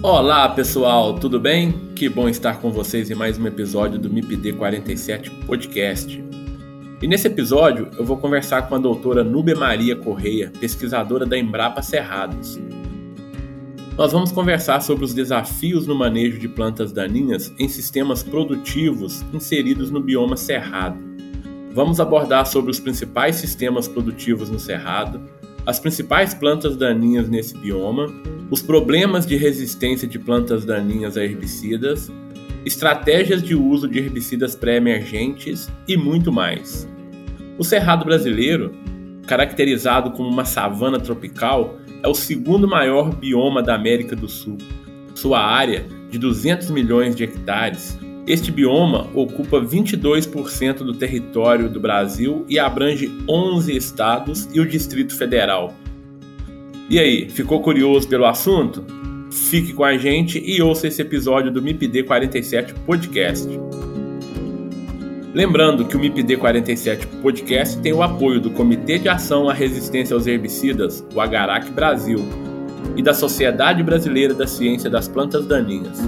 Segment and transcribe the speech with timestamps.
[0.00, 1.72] Olá pessoal, tudo bem?
[1.96, 6.24] Que bom estar com vocês em mais um episódio do MIPD 47 Podcast.
[7.02, 11.82] E nesse episódio eu vou conversar com a doutora Nube Maria Correia, pesquisadora da Embrapa
[11.82, 12.60] Cerrados.
[13.96, 19.90] Nós vamos conversar sobre os desafios no manejo de plantas daninhas em sistemas produtivos inseridos
[19.90, 20.96] no bioma cerrado.
[21.72, 25.20] Vamos abordar sobre os principais sistemas produtivos no cerrado,
[25.68, 28.06] as principais plantas daninhas nesse bioma,
[28.50, 32.10] os problemas de resistência de plantas daninhas a herbicidas,
[32.64, 36.88] estratégias de uso de herbicidas pré-emergentes e muito mais.
[37.58, 38.74] O cerrado brasileiro,
[39.26, 44.56] caracterizado como uma savana tropical, é o segundo maior bioma da América do Sul.
[45.14, 47.98] Sua área, de 200 milhões de hectares,
[48.28, 55.16] este bioma ocupa 22% do território do Brasil e abrange 11 estados e o Distrito
[55.16, 55.74] Federal.
[56.90, 58.84] E aí, ficou curioso pelo assunto?
[59.30, 63.48] Fique com a gente e ouça esse episódio do MIPD 47 Podcast.
[65.32, 70.14] Lembrando que o MIPD 47 Podcast tem o apoio do Comitê de Ação à Resistência
[70.14, 72.18] aos Herbicidas, o Agarac Brasil,
[72.94, 75.98] e da Sociedade Brasileira da Ciência das Plantas Daninhas.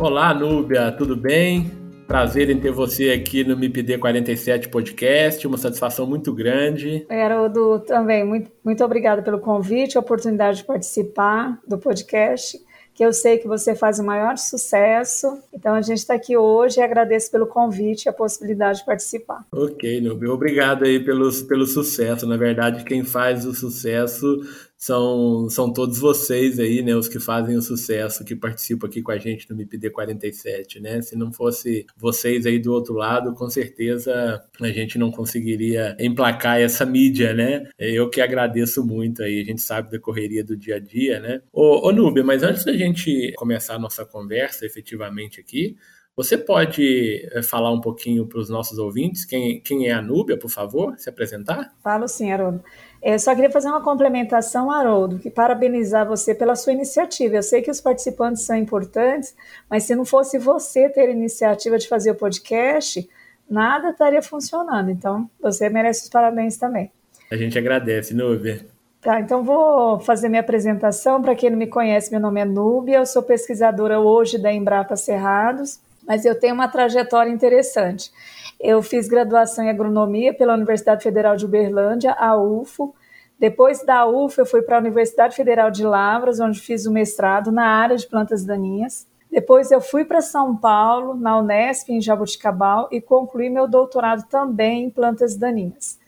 [0.00, 1.72] Olá, Núbia, tudo bem?
[2.06, 7.04] Prazer em ter você aqui no MIPD 47 Podcast, uma satisfação muito grande.
[7.10, 12.56] Haroldo, também, muito, muito obrigada pelo convite, a oportunidade de participar do podcast,
[12.94, 15.42] que eu sei que você faz o maior sucesso.
[15.52, 19.46] Então, a gente está aqui hoje e agradeço pelo convite e a possibilidade de participar.
[19.50, 22.24] Ok, Núbia, obrigado aí pelo, pelo sucesso.
[22.24, 24.40] Na verdade, quem faz o sucesso
[24.78, 29.10] são, são todos vocês aí, né, os que fazem o sucesso, que participam aqui com
[29.10, 31.02] a gente no MIPD 47, né?
[31.02, 36.60] Se não fosse vocês aí do outro lado, com certeza a gente não conseguiria emplacar
[36.60, 37.68] essa mídia, né?
[37.76, 41.42] Eu que agradeço muito aí, a gente sabe da correria do dia a dia, né?
[41.52, 45.76] Ô, ô Núbia, mas antes da gente começar a nossa conversa efetivamente aqui,
[46.18, 50.36] você pode eh, falar um pouquinho para os nossos ouvintes quem, quem é a Núbia,
[50.36, 51.72] por favor, se apresentar?
[51.82, 52.62] Falo sim, Haroldo.
[53.02, 57.36] Eu só queria fazer uma complementação, Haroldo, que parabenizar você pela sua iniciativa.
[57.36, 59.34] Eu sei que os participantes são importantes,
[59.70, 63.08] mas se não fosse você ter a iniciativa de fazer o podcast,
[63.48, 64.90] nada estaria funcionando.
[64.90, 66.90] Então, você merece os parabéns também.
[67.30, 68.66] A gente agradece, Núbia.
[69.00, 71.22] Tá, então vou fazer minha apresentação.
[71.22, 74.96] Para quem não me conhece, meu nome é Núbia, eu sou pesquisadora hoje da Embrapa
[74.96, 78.10] Cerrados, mas eu tenho uma trajetória interessante.
[78.60, 82.92] Eu fiz graduação em agronomia pela Universidade Federal de Uberlândia, a UFO.
[83.38, 87.52] Depois da UFO, eu fui para a Universidade Federal de Lavras, onde fiz o mestrado
[87.52, 89.06] na área de plantas daninhas.
[89.30, 94.84] Depois eu fui para São Paulo, na Unesp, em Jabuticabal, e concluí meu doutorado também
[94.84, 95.98] em plantas daninhas.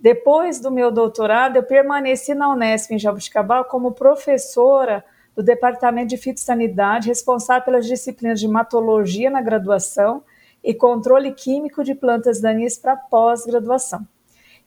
[0.00, 5.04] Depois do meu doutorado, eu permaneci na Unesp, em Jabuticabal, como professora
[5.36, 10.24] do Departamento de Fitossanidade, responsável pelas disciplinas de hematologia na graduação
[10.62, 14.06] e controle químico de plantas daninhas para pós-graduação.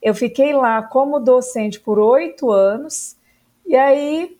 [0.01, 3.15] Eu fiquei lá como docente por oito anos,
[3.65, 4.37] e aí,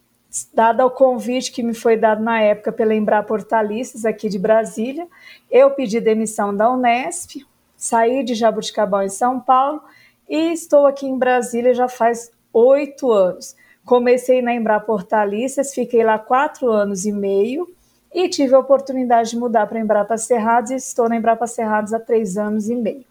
[0.54, 5.08] dado o convite que me foi dado na época pela Embrapa Hortaliças, aqui de Brasília,
[5.50, 9.82] eu pedi demissão da Unesp, saí de Jabuticabal em São Paulo
[10.30, 13.56] e estou aqui em Brasília já faz oito anos.
[13.86, 17.75] Comecei na Embrapa Hortaliças, fiquei lá quatro anos e meio
[18.16, 22.00] e tive a oportunidade de mudar para Embrapa Cerrados e estou na Embrapa Cerrados há
[22.00, 23.04] três anos e meio.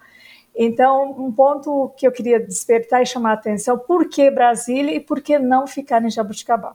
[0.57, 5.01] Então, um ponto que eu queria despertar e chamar a atenção, por que Brasília e
[5.01, 6.75] por que não ficar em Jabuticabal?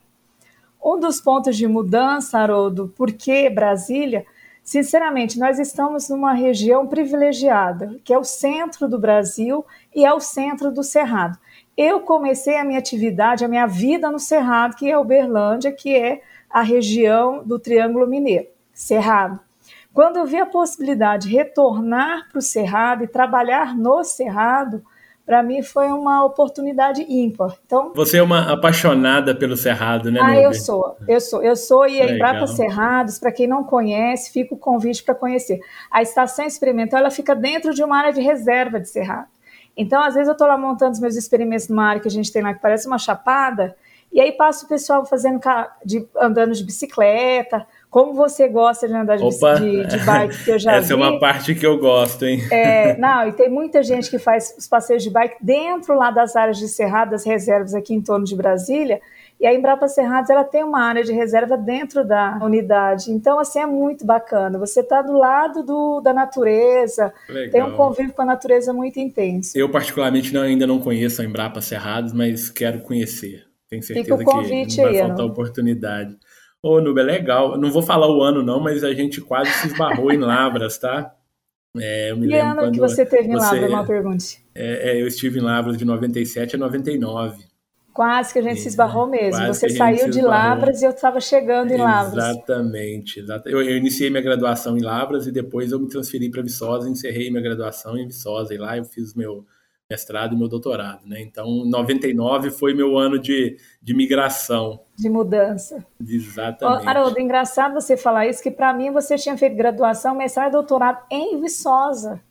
[0.84, 4.24] Um dos pontos de mudança, Haroldo, por que Brasília?
[4.64, 9.66] Sinceramente, nós estamos numa região privilegiada, que é o centro do Brasil
[9.96, 11.40] e é o centro do Cerrado.
[11.76, 16.22] Eu comecei a minha atividade, a minha vida no Cerrado, que é Uberlândia, que é
[16.50, 19.40] a região do Triângulo Mineiro, Cerrado.
[19.94, 24.84] Quando eu vi a possibilidade de retornar para o Cerrado e trabalhar no Cerrado,
[25.26, 27.56] para mim foi uma oportunidade ímpar.
[27.64, 30.20] Então, você é uma apaixonada pelo Cerrado, né?
[30.24, 34.32] Ah, eu sou, eu sou, eu sou e a Embrapa Cerrados, para quem não conhece,
[34.32, 35.60] fica o convite para conhecer.
[35.92, 39.28] A estação experimental ela fica dentro de uma área de reserva de Cerrado.
[39.78, 42.32] Então, às vezes eu estou lá montando os meus experimentos numa área que a gente
[42.32, 43.76] tem lá que parece uma chapada,
[44.12, 45.40] e aí passa o pessoal fazendo
[45.86, 47.66] de, andando de bicicleta.
[47.90, 50.94] Como você gosta de andar de, de, de bike, que eu já Essa vi.
[50.94, 52.42] é uma parte que eu gosto, hein?
[52.52, 56.36] É, não, e tem muita gente que faz os passeios de bike dentro lá das
[56.36, 59.00] áreas de cerrado, das reservas aqui em torno de Brasília.
[59.40, 63.10] E a Embrapa Cerrados ela tem uma área de reserva dentro da unidade.
[63.10, 64.60] Então, assim, é muito bacana.
[64.60, 67.52] Você está do lado do, da natureza, Legal.
[67.52, 69.58] tem um convívio com a natureza muito intenso.
[69.58, 73.49] Eu, particularmente, não, ainda não conheço a Embrapa Cerrados, mas quero conhecer.
[73.70, 76.18] Tenho certeza convite que não vai aí, faltar oportunidade.
[76.62, 77.58] Ô, Nube, é legal.
[77.58, 81.16] Não vou falar o ano, não, mas a gente quase se esbarrou em Lavras, tá?
[81.78, 84.26] É, eu me que ano que você teve em Lavras, uma pergunta?
[84.56, 87.46] É, é, eu estive em Lavras de 97 a 99.
[87.94, 89.46] Quase que a gente se esbarrou mesmo.
[89.48, 92.30] Você saiu de Lavras e eu estava chegando em Lavras.
[92.30, 93.24] Exatamente.
[93.46, 97.30] Eu, eu, iniciei minha graduação em Lavras e depois eu me transferi para Viçosa, encerrei
[97.30, 98.54] minha graduação em Viçosa.
[98.54, 99.46] E lá eu fiz meu
[99.90, 101.20] mestrado e meu doutorado, né?
[101.20, 104.82] Então, 99 foi meu ano de, de migração.
[104.96, 105.84] De mudança.
[106.00, 106.86] Exatamente.
[106.86, 110.52] Oh, Haroldo, engraçado você falar isso, que para mim você tinha feito graduação, mestrado e
[110.52, 112.22] doutorado em Viçosa.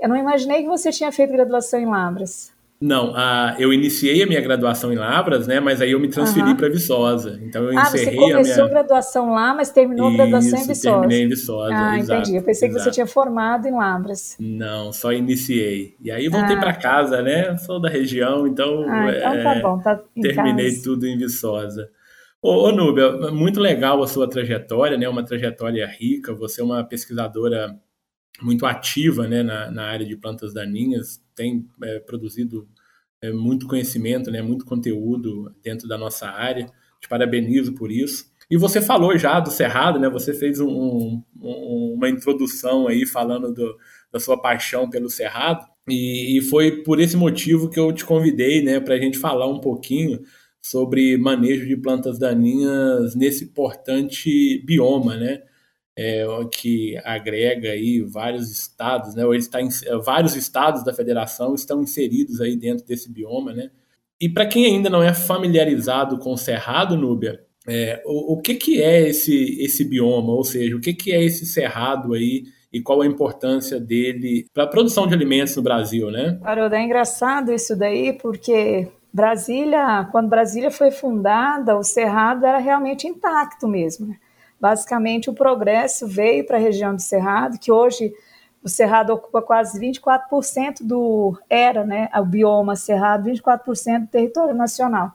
[0.00, 2.53] Eu não imaginei que você tinha feito graduação em Lavras.
[2.84, 5.58] Não, a, eu iniciei a minha graduação em Lavras, né?
[5.58, 6.54] Mas aí eu me transferi uhum.
[6.54, 7.40] para Viçosa.
[7.42, 10.66] Então eu ah, encerrei você começou a minha graduação lá, mas terminou a graduação em
[10.66, 10.90] Viçosa.
[10.90, 11.74] terminei em Viçosa.
[11.74, 12.36] Ah, exato, entendi.
[12.36, 12.84] Eu pensei exato.
[12.84, 14.36] que você tinha formado em Lavras.
[14.38, 15.96] Não, só iniciei.
[15.98, 16.60] E aí voltei ah.
[16.60, 17.56] para casa, né?
[17.56, 20.82] Sou da região, então, ah, então é, tá bom, tá terminei casa.
[20.84, 21.88] tudo em Viçosa.
[22.42, 25.08] Ô, ô Núbia, muito legal a sua trajetória, né?
[25.08, 26.34] Uma trajetória rica.
[26.34, 27.74] Você é uma pesquisadora
[28.42, 29.42] muito ativa, né?
[29.42, 32.68] Na, na área de plantas daninhas, tem é, produzido
[33.24, 36.66] é, muito conhecimento, né, muito conteúdo dentro da nossa área.
[37.00, 38.26] Te parabenizo por isso.
[38.50, 40.08] E você falou já do Cerrado, né?
[40.10, 43.76] Você fez um, um, uma introdução aí falando do,
[44.12, 45.66] da sua paixão pelo Cerrado.
[45.88, 49.46] E, e, foi por esse motivo que eu te convidei, né, para a gente falar
[49.46, 50.20] um pouquinho
[50.62, 55.42] sobre manejo de plantas daninhas nesse importante bioma, né?
[55.96, 59.22] É, que agrega aí vários estados, né?
[59.24, 59.68] Ele está em,
[60.04, 63.70] vários estados da federação estão inseridos aí dentro desse bioma, né?
[64.20, 68.54] E para quem ainda não é familiarizado com o cerrado, Núbia, é, o, o, que,
[68.54, 70.32] que é esse, esse bioma?
[70.32, 74.64] Ou seja, o que, que é esse cerrado aí e qual a importância dele para
[74.64, 76.38] a produção de alimentos no Brasil, né?
[76.42, 83.06] Haroldo, é engraçado isso daí, porque Brasília, quando Brasília foi fundada, o cerrado era realmente
[83.06, 84.16] intacto mesmo, né?
[84.64, 88.14] Basicamente, o progresso veio para a região do Cerrado, que hoje
[88.62, 95.12] o Cerrado ocupa quase 24% do era, né, o bioma Cerrado, 24% do território nacional,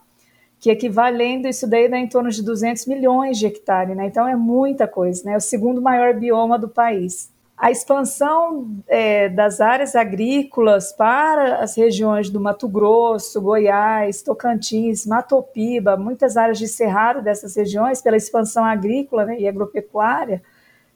[0.60, 4.06] que equivalendo isso daí dá em torno de 200 milhões de hectares, né?
[4.06, 5.34] Então é muita coisa, né?
[5.34, 11.76] É o segundo maior bioma do país a expansão é, das áreas agrícolas para as
[11.76, 18.64] regiões do Mato Grosso, Goiás, Tocantins, Matopiba, muitas áreas de cerrado dessas regiões, pela expansão
[18.64, 20.42] agrícola né, e agropecuária,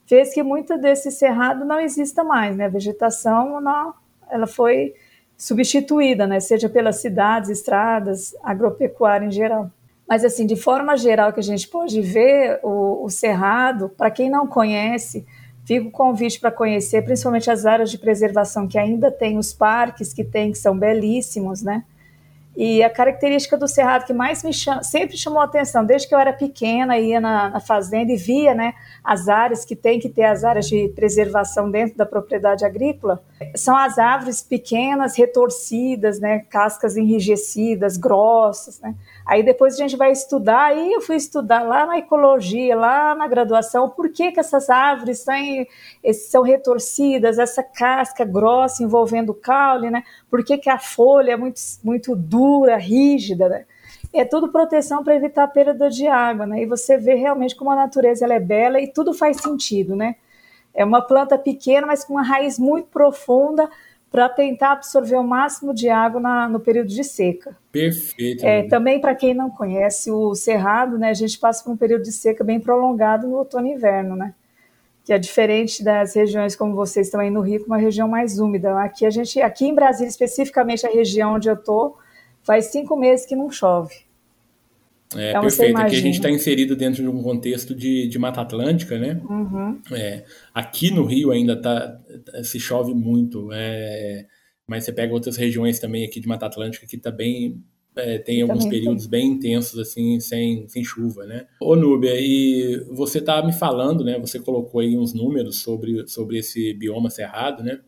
[0.06, 2.66] fez que muito desse cerrado não exista mais, né?
[2.66, 3.94] A vegetação não,
[4.32, 4.94] ela foi
[5.38, 6.40] substituída, né?
[6.40, 9.70] Seja pelas cidades, estradas, agropecuária em geral.
[10.08, 14.30] Mas assim, de forma geral que a gente pode ver o, o cerrado, para quem
[14.30, 15.26] não conhece,
[15.66, 20.14] Fica o convite para conhecer, principalmente as áreas de preservação que ainda tem os parques
[20.14, 21.84] que tem, que são belíssimos, né?
[22.56, 26.20] E a característica do cerrado que mais me chama, sempre chamou atenção, desde que eu
[26.20, 30.26] era pequena, ia na, na, fazenda e via né, as áreas que tem que ter
[30.26, 33.24] as áreas de preservação dentro da propriedade agrícola,
[33.56, 38.80] são as árvores pequenas, retorcidas, né, cascas enrijecidas, grossas.
[38.80, 38.94] Né.
[39.26, 43.28] Aí depois a gente vai estudar, aí eu fui estudar lá na ecologia, lá na
[43.28, 45.36] graduação, por que, que essas árvores são,
[46.14, 50.04] são retorcidas, essa casca grossa envolvendo o caule, né?
[50.30, 53.66] Por que, que a folha é muito, muito dura, rígida, né?
[54.14, 56.62] É tudo proteção para evitar a perda de água, né?
[56.62, 60.16] E você vê realmente como a natureza ela é bela e tudo faz sentido, né?
[60.74, 63.70] É uma planta pequena, mas com uma raiz muito profunda,
[64.14, 67.58] para tentar absorver o máximo de água na, no período de seca.
[67.72, 68.46] Perfeito.
[68.46, 72.04] É, também, para quem não conhece o Cerrado, né, a gente passa por um período
[72.04, 74.36] de seca bem prolongado no outono e inverno, né?
[75.04, 78.80] Que é diferente das regiões como vocês estão aí no Rio, uma região mais úmida.
[78.80, 81.98] Aqui a gente, aqui em Brasília, especificamente a região onde eu tô,
[82.44, 83.96] faz cinco meses que não chove.
[85.16, 85.78] É, então, perfeito.
[85.78, 89.22] Aqui a gente está inserido dentro de um contexto de, de Mata Atlântica, né?
[89.30, 89.82] Uhum.
[89.92, 92.00] É, aqui no Rio ainda tá,
[92.44, 94.26] se chove muito, é,
[94.68, 97.62] mas você pega outras regiões também aqui de Mata Atlântica que também
[97.96, 99.12] é, tem alguns períodos tem.
[99.12, 101.48] bem intensos assim, sem, sem chuva, né?
[101.62, 104.20] Ô Núbia, e você tá me falando, né?
[104.20, 107.80] Você colocou aí uns números sobre, sobre esse bioma cerrado, né?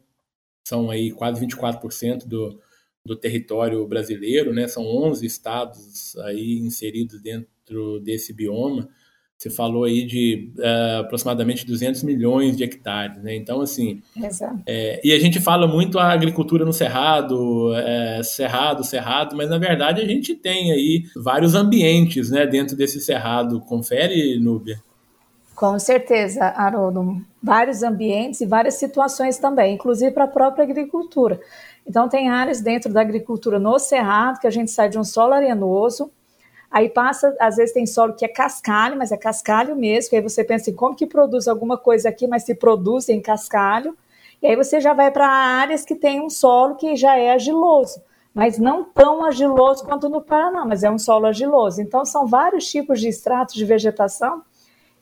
[0.67, 2.59] São aí quase 24% do,
[3.05, 4.67] do território brasileiro, né?
[4.67, 8.89] São 11 estados aí inseridos dentro desse bioma.
[9.37, 13.35] Você falou aí de uh, aproximadamente 200 milhões de hectares, né?
[13.35, 14.01] Então, assim...
[14.65, 19.57] É, e a gente fala muito a agricultura no cerrado, é, cerrado, cerrado, mas na
[19.57, 22.47] verdade a gente tem aí vários ambientes, né?
[22.47, 23.59] Dentro desse cerrado.
[23.59, 24.81] Confere, Núbia?
[25.53, 27.21] Com certeza, Haroldo.
[27.41, 31.39] Vários ambientes e várias situações também, inclusive para a própria agricultura.
[31.87, 35.33] Então, tem áreas dentro da agricultura no cerrado que a gente sai de um solo
[35.33, 36.11] arenoso,
[36.71, 40.21] aí passa, às vezes tem solo que é cascalho, mas é cascalho mesmo, que aí
[40.21, 43.95] você pensa em como que produz alguma coisa aqui, mas se produz em cascalho,
[44.41, 48.01] e aí você já vai para áreas que tem um solo que já é argiloso,
[48.33, 51.81] mas não tão argiloso quanto no Paraná, mas é um solo argiloso.
[51.81, 54.41] Então, são vários tipos de estratos de vegetação,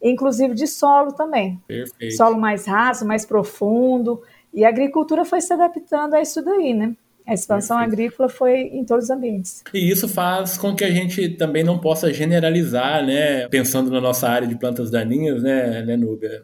[0.01, 1.59] inclusive de solo também.
[1.65, 2.15] Perfeito.
[2.15, 4.21] Solo mais raso, mais profundo,
[4.53, 6.95] e a agricultura foi se adaptando a isso daí, né?
[7.25, 7.93] A expansão Perfeito.
[7.93, 9.63] agrícola foi em todos os ambientes.
[9.73, 13.47] E isso faz com que a gente também não possa generalizar, né?
[13.47, 16.43] Pensando na nossa área de plantas daninhas, né, né Núbia?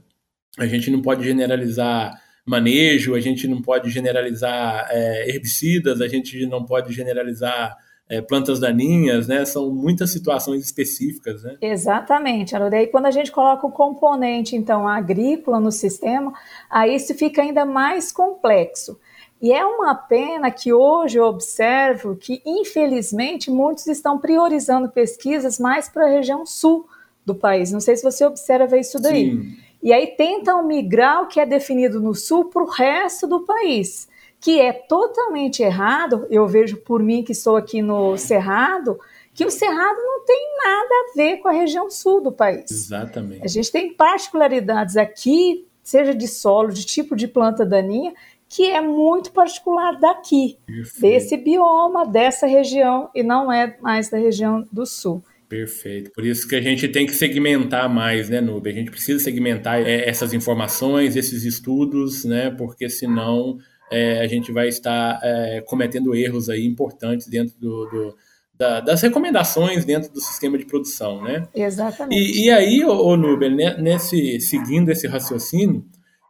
[0.58, 2.13] A gente não pode generalizar
[2.46, 7.75] manejo, a gente não pode generalizar é, herbicidas, a gente não pode generalizar
[8.10, 9.46] é, plantas daninhas, né?
[9.46, 11.58] São muitas situações específicas, né?
[11.62, 12.56] Exatamente.
[12.56, 16.34] Aí quando a gente coloca o componente, então, agrícola no sistema,
[16.70, 19.00] aí isso fica ainda mais complexo.
[19.39, 25.88] E é uma pena que hoje eu observo que, infelizmente, muitos estão priorizando pesquisas mais
[25.88, 26.88] para a região sul
[27.25, 27.72] do país.
[27.72, 29.32] Não sei se você observa isso daí.
[29.32, 29.58] Sim.
[29.82, 34.09] E aí tentam migrar o que é definido no sul para o resto do país
[34.39, 36.25] que é totalmente errado.
[36.29, 39.00] Eu vejo por mim que sou aqui no Cerrado,
[39.34, 42.72] que o Cerrado não tem nada a ver com a região sul do país.
[42.72, 43.43] Exatamente.
[43.43, 48.13] A gente tem particularidades aqui, seja de solo, de tipo de planta daninha,
[48.48, 51.01] que é muito particular daqui, Perfeito.
[51.01, 55.24] desse bioma, dessa região, e não é mais da região do sul.
[55.48, 56.12] Perfeito.
[56.12, 58.69] Por isso que a gente tem que segmentar mais, né, Nube?
[58.69, 62.51] A gente precisa segmentar é, essas informações, esses estudos, né?
[62.51, 63.58] Porque senão
[63.91, 68.15] é, a gente vai estar é, cometendo erros aí importantes dentro do, do
[68.60, 71.48] da, das recomendações dentro do sistema de produção, né?
[71.55, 72.19] Exatamente.
[72.19, 75.86] E, e aí, ô, Nubel, nesse, seguindo esse raciocínio,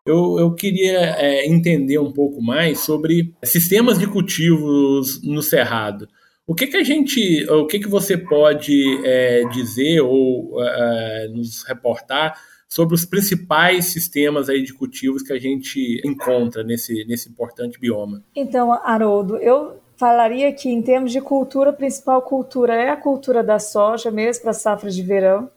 [0.06, 6.08] eu, eu queria é, entender um pouco mais sobre sistemas de cultivos no cerrado.
[6.46, 11.64] O que, que a gente, o que, que você pode é, dizer ou é, nos
[11.64, 12.40] reportar
[12.70, 18.24] sobre os principais sistemas aí de cultivos que a gente encontra nesse, nesse importante bioma.
[18.36, 23.44] Então, Haroldo, eu falaria que em termos de cultura, a principal cultura é a cultura
[23.44, 25.50] da soja, mesmo para safra de verão.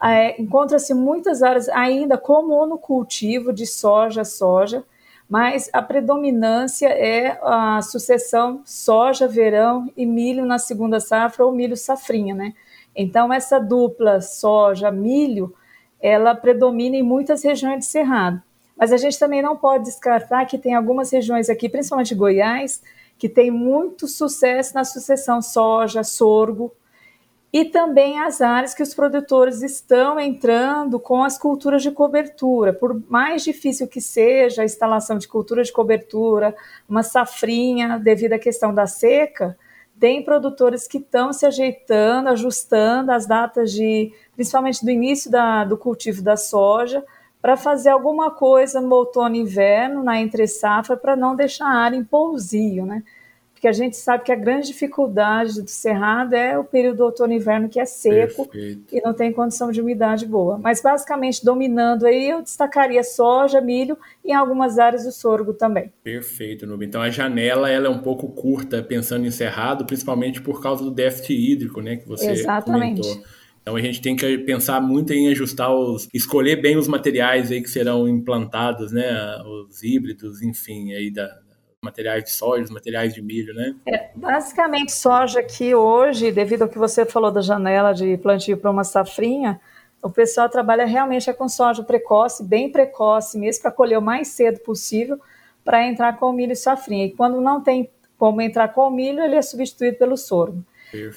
[0.00, 4.84] É, Encontra-se muitas áreas ainda com monocultivo de soja soja,
[5.28, 11.76] mas a predominância é a sucessão soja, verão e milho na segunda safra ou milho
[11.76, 12.52] safrinha, né?
[12.94, 15.52] Então, essa dupla soja-milho
[16.00, 18.42] ela predomina em muitas regiões de cerrado.
[18.76, 22.82] Mas a gente também não pode descartar que tem algumas regiões aqui, principalmente Goiás,
[23.18, 26.72] que tem muito sucesso na sucessão soja, sorgo,
[27.52, 32.72] e também as áreas que os produtores estão entrando com as culturas de cobertura.
[32.72, 36.54] Por mais difícil que seja a instalação de cultura de cobertura,
[36.86, 39.56] uma safrinha devido à questão da seca,
[39.98, 45.76] tem produtores que estão se ajeitando, ajustando as datas de, principalmente do início da, do
[45.76, 47.02] cultivo da soja,
[47.42, 51.78] para fazer alguma coisa no outono e inverno, na entre safra, para não deixar a
[51.78, 53.02] área em pousio, né?
[53.52, 57.36] Porque a gente sabe que a grande dificuldade do cerrado é o período outono e
[57.36, 58.94] inverno que é seco Perfeito.
[58.94, 60.58] e não tem condição de umidade boa.
[60.58, 65.90] Mas basicamente dominando aí eu destacaria soja, milho e em algumas áreas o sorgo também.
[66.04, 66.86] Perfeito, Nubia.
[66.86, 70.90] Então a janela ela é um pouco curta pensando em cerrado, principalmente por causa do
[70.90, 73.00] déficit hídrico, né, que você Exatamente.
[73.00, 73.24] comentou.
[73.66, 77.60] Então a gente tem que pensar muito em ajustar os, escolher bem os materiais aí
[77.60, 79.10] que serão implantados, né,
[79.42, 81.28] os híbridos, enfim, aí da,
[81.82, 83.74] materiais de soja, materiais de milho, né?
[83.84, 88.70] É, basicamente, soja que hoje, devido ao que você falou da janela de plantio para
[88.70, 89.60] uma safrinha,
[90.00, 94.28] o pessoal trabalha realmente é com soja precoce, bem precoce mesmo, para colher o mais
[94.28, 95.18] cedo possível,
[95.64, 97.06] para entrar com o milho safrinha.
[97.06, 100.64] E quando não tem como entrar com o milho, ele é substituído pelo sorgo.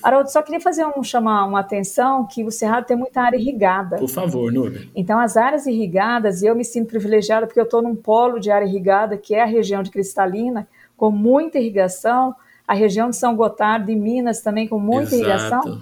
[0.03, 3.97] Haroldo, só queria fazer um chamar uma atenção que o Cerrado tem muita área irrigada.
[3.97, 4.87] Por favor, Núbia.
[4.95, 8.51] Então, as áreas irrigadas, e eu me sinto privilegiada porque eu estou num polo de
[8.51, 12.35] área irrigada, que é a região de Cristalina, com muita irrigação,
[12.67, 15.17] a região de São Gotardo e Minas também com muita Exato.
[15.17, 15.81] irrigação.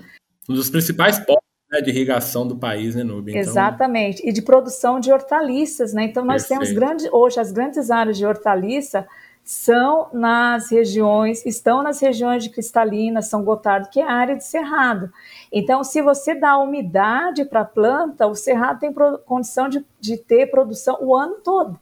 [0.49, 3.31] Um dos principais polos né, de irrigação do país, né, Núbia?
[3.31, 3.41] Então...
[3.41, 6.03] Exatamente, e de produção de hortaliças, né?
[6.05, 6.61] Então, nós Perfeito.
[6.61, 9.05] temos grandes, hoje, as grandes áreas de hortaliça
[9.47, 15.09] são nas regiões, estão nas regiões de Cristalina, São Gotardo, que é área de cerrado.
[15.49, 18.93] Então, se você dá umidade para a planta, o cerrado tem
[19.25, 21.79] condição de, de, ter produção o ano todo,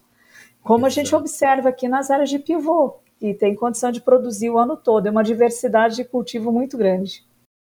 [0.61, 0.85] como Exato.
[0.85, 4.77] a gente observa aqui nas áreas de pivô, que tem condição de produzir o ano
[4.77, 5.07] todo.
[5.07, 7.25] É uma diversidade de cultivo muito grande.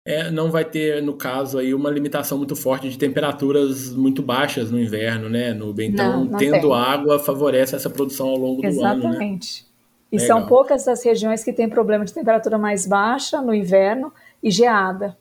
[0.06, 4.70] É, não vai ter, no caso, aí uma limitação muito forte de temperaturas muito baixas
[4.70, 5.84] no inverno, né, Nubia?
[5.84, 6.72] Então, não, não tendo tem.
[6.72, 9.02] água, favorece essa produção ao longo Exatamente.
[9.02, 9.68] do ano.
[9.68, 9.71] Né?
[10.12, 10.38] E Legal.
[10.38, 15.16] são poucas as regiões que têm problema de temperatura mais baixa no inverno e geada.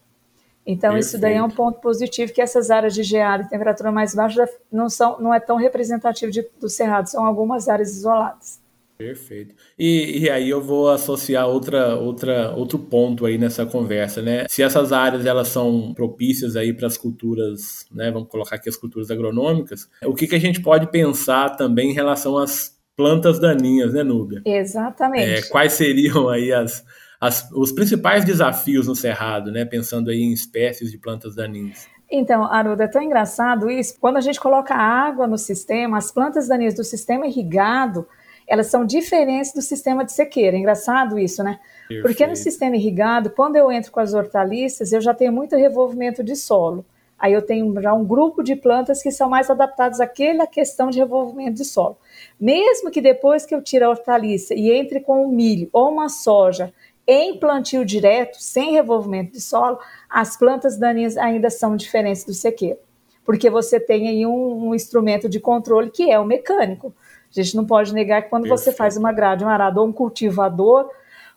[0.66, 1.06] Então, Perfeito.
[1.08, 4.48] isso daí é um ponto positivo, que essas áreas de geada e temperatura mais baixa
[4.72, 8.62] não, são, não é tão representativo de, do cerrado, são algumas áreas isoladas.
[8.98, 9.56] Perfeito.
[9.80, 14.46] E, e, aí eu vou associar outra, outra, outro ponto aí nessa conversa, né?
[14.48, 18.12] Se essas áreas elas são propícias aí para as culturas, né?
[18.12, 19.90] Vamos colocar aqui as culturas agronômicas.
[20.06, 24.44] O que, que a gente pode pensar também em relação às plantas daninhas, né, Núbia?
[24.46, 25.24] Exatamente.
[25.24, 26.86] É, quais seriam aí as,
[27.20, 29.66] as, os principais desafios no cerrado, né?
[29.66, 31.88] Pensando aí em espécies de plantas daninhas.
[32.12, 33.96] Então, Aruda, é tão engraçado isso.
[34.00, 38.06] Quando a gente coloca água no sistema, as plantas daninhas do sistema irrigado,
[38.48, 40.56] elas são diferentes do sistema de sequeira.
[40.56, 41.60] É engraçado isso, né?
[41.88, 42.04] Perfeito.
[42.04, 46.24] Porque no sistema irrigado, quando eu entro com as hortaliças, eu já tenho muito revolvimento
[46.24, 46.86] de solo.
[47.18, 50.98] Aí eu tenho já um grupo de plantas que são mais adaptadas àquela questão de
[50.98, 51.98] revolvimento de solo.
[52.42, 56.10] Mesmo que depois que eu tire a hortaliça e entre com o milho ou uma
[56.10, 56.74] soja
[57.06, 59.78] em plantio direto, sem revolvimento de solo,
[60.10, 62.80] as plantas daninhas ainda são diferentes do sequeiro.
[63.24, 66.92] Porque você tem aí um, um instrumento de controle que é o mecânico.
[67.30, 68.64] A gente não pode negar que quando Perfeito.
[68.64, 70.90] você faz uma grade, um arado ou um cultivador,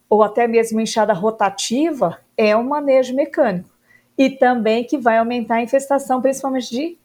[0.09, 3.69] ou até mesmo enxada rotativa, é um manejo mecânico
[4.17, 6.99] e também que vai aumentar a infestação, principalmente de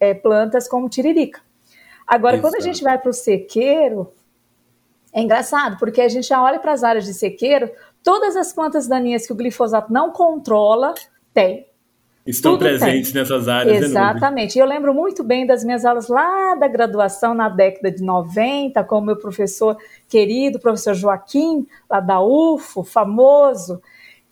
[0.00, 1.40] é, plantas como tiririca.
[2.06, 2.42] Agora, Isso.
[2.42, 4.12] quando a gente vai para o sequeiro,
[5.12, 7.70] é engraçado, porque a gente já olha para as áreas de sequeiro,
[8.02, 10.94] todas as plantas daninhas que o glifosato não controla,
[11.32, 11.66] tem.
[12.26, 13.20] Estão Tudo presentes tem.
[13.20, 13.80] nessas áreas.
[13.80, 14.56] Né, Exatamente.
[14.56, 18.82] E eu lembro muito bem das minhas aulas lá da graduação, na década de 90,
[18.84, 19.76] com o meu professor
[20.08, 23.80] querido, professor Joaquim, lá da UFO, famoso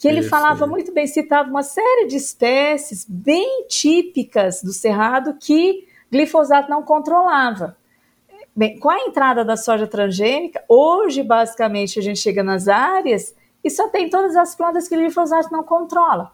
[0.02, 5.36] que ele Isso, falava muito bem, citava uma série de espécies bem típicas do cerrado
[5.38, 7.74] que glifosato não controlava.
[8.54, 13.70] Bem, com a entrada da soja transgênica, hoje basicamente a gente chega nas áreas e
[13.70, 16.30] só tem todas as plantas que o glifosato não controla,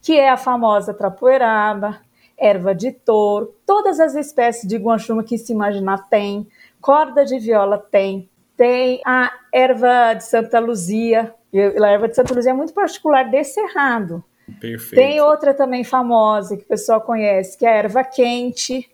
[0.00, 2.00] que é a famosa trapoeraba,
[2.38, 6.46] erva de touro, todas as espécies de guanchuma que se imaginar tem,
[6.80, 12.34] corda de viola tem, tem a erva de Santa Luzia, e a erva de Santa
[12.34, 14.22] Luzia é muito particular desse cerrado.
[14.60, 14.94] Perfeito.
[14.94, 18.88] Tem outra também famosa que o pessoal conhece, que é a erva quente,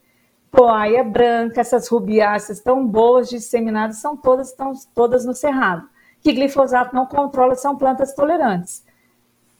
[0.54, 5.88] poaia branca, essas rubiáceas tão boas, disseminadas, são todas, estão todas no cerrado.
[6.20, 8.84] Que glifosato não controla, são plantas tolerantes.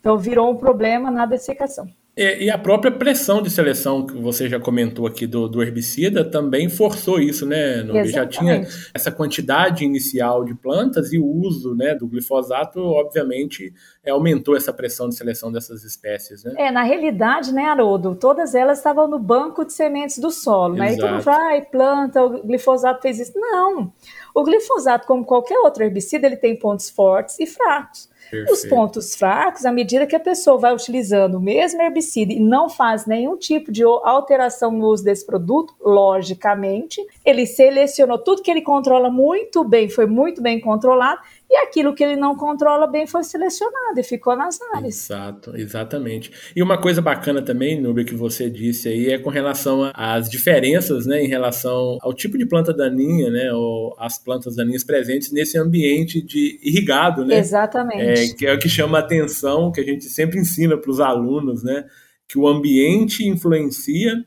[0.01, 1.89] Então virou um problema na dessecação.
[2.17, 6.69] E, a própria pressão de seleção que você já comentou aqui do, do herbicida também
[6.69, 7.83] forçou isso, né?
[7.83, 13.75] No, já tinha essa quantidade inicial de plantas e o uso né, do glifosato, obviamente,
[14.05, 16.55] é, aumentou essa pressão de seleção dessas espécies, né?
[16.57, 20.93] É, na realidade, né, Haroldo, todas elas estavam no banco de sementes do solo, né?
[20.93, 23.33] E tudo vai, planta, o glifosato fez isso.
[23.35, 23.93] Não,
[24.33, 28.09] o glifosato, como qualquer outro herbicida, ele tem pontos fortes e fracos.
[28.31, 28.53] Perfeito.
[28.53, 32.69] Os pontos fracos, à medida que a pessoa vai utilizando o mesmo herbicida e não
[32.69, 38.63] faz nenhum tipo de alteração no uso desse produto, logicamente, ele selecionou tudo que ele
[38.63, 41.21] controla muito bem, foi muito bem controlado,
[41.55, 45.05] e aquilo que ele não controla bem foi selecionado e ficou nas áreas.
[45.05, 46.33] Exato, exatamente.
[46.55, 51.07] E uma coisa bacana também, Nubia, que você disse aí, é com relação às diferenças,
[51.07, 55.57] né, em relação ao tipo de planta daninha, né, ou as plantas daninhas presentes nesse
[55.57, 57.39] ambiente de irrigado, né?
[57.39, 58.33] Exatamente.
[58.33, 60.99] É, que é o que chama a atenção, que a gente sempre ensina para os
[60.99, 61.85] alunos, né,
[62.27, 64.25] que o ambiente influencia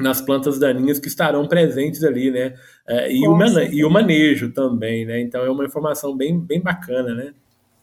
[0.00, 2.54] nas plantas daninhas que estarão presentes ali, né?
[2.86, 3.36] É, e, o
[3.72, 5.20] e o manejo também, né?
[5.20, 7.32] Então é uma informação bem, bem bacana, né?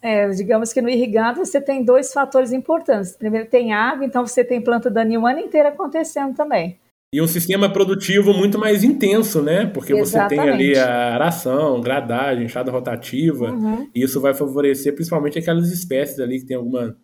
[0.02, 3.16] É, digamos que no irrigado você tem dois fatores importantes.
[3.16, 6.78] Primeiro tem água, então você tem planta daninha o ano inteiro acontecendo também.
[7.14, 9.66] E um sistema produtivo muito mais intenso, né?
[9.66, 10.36] Porque Exatamente.
[10.36, 13.90] você tem ali a aração, gradagem, enxada rotativa, uhum.
[13.96, 16.98] e isso vai favorecer principalmente aquelas espécies ali que tem alguma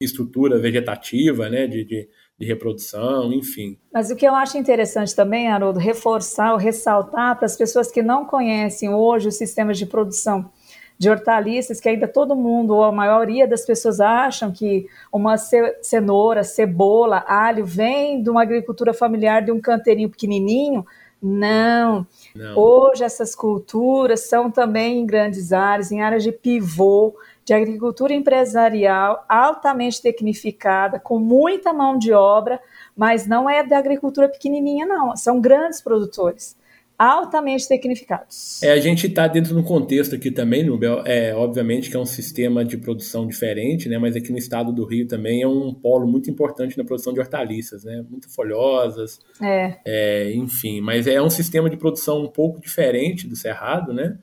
[0.00, 1.66] estrutura vegetativa, né?
[1.66, 3.78] de, de de reprodução, enfim.
[3.92, 8.02] Mas o que eu acho interessante também, Haroldo, reforçar ou ressaltar para as pessoas que
[8.02, 10.50] não conhecem hoje os sistemas de produção
[10.96, 16.44] de hortaliças, que ainda todo mundo, ou a maioria das pessoas acham que uma cenoura,
[16.44, 20.86] cebola, alho vem de uma agricultura familiar de um canteirinho pequenininho.
[21.20, 22.06] Não.
[22.34, 22.56] Não.
[22.56, 29.24] Hoje essas culturas são também em grandes áreas, em áreas de pivô, de agricultura empresarial
[29.28, 32.60] altamente tecnificada, com muita mão de obra,
[32.96, 35.14] mas não é da agricultura pequenininha, não.
[35.16, 36.56] São grandes produtores
[36.98, 38.62] altamente tecnificados.
[38.62, 41.98] É, a gente está dentro de um contexto aqui também, Nubel, é, obviamente que é
[41.98, 45.74] um sistema de produção diferente, né, mas aqui no estado do Rio também é um
[45.74, 49.76] polo muito importante na produção de hortaliças, né, muito folhosas, é.
[49.84, 54.16] É, enfim, mas é um sistema de produção um pouco diferente do Cerrado, né,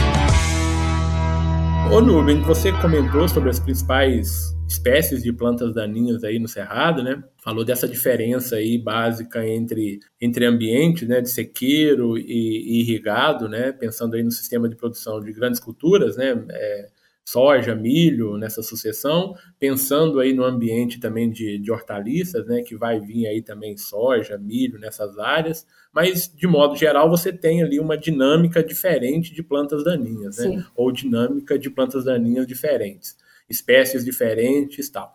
[1.91, 7.21] Ô Nubem, você comentou sobre as principais espécies de plantas daninhas aí no cerrado, né?
[7.43, 13.73] Falou dessa diferença aí básica entre, entre ambiente, né, de sequeiro e, e irrigado, né?
[13.73, 16.41] Pensando aí no sistema de produção de grandes culturas, né?
[16.51, 16.87] É,
[17.25, 22.99] soja, milho nessa sucessão, pensando aí no ambiente também de, de hortaliças, né, que vai
[22.99, 27.97] vir aí também soja, milho nessas áreas, mas de modo geral você tem ali uma
[27.97, 33.15] dinâmica diferente de plantas daninhas, né, ou dinâmica de plantas daninhas diferentes
[33.51, 35.13] espécies diferentes tal.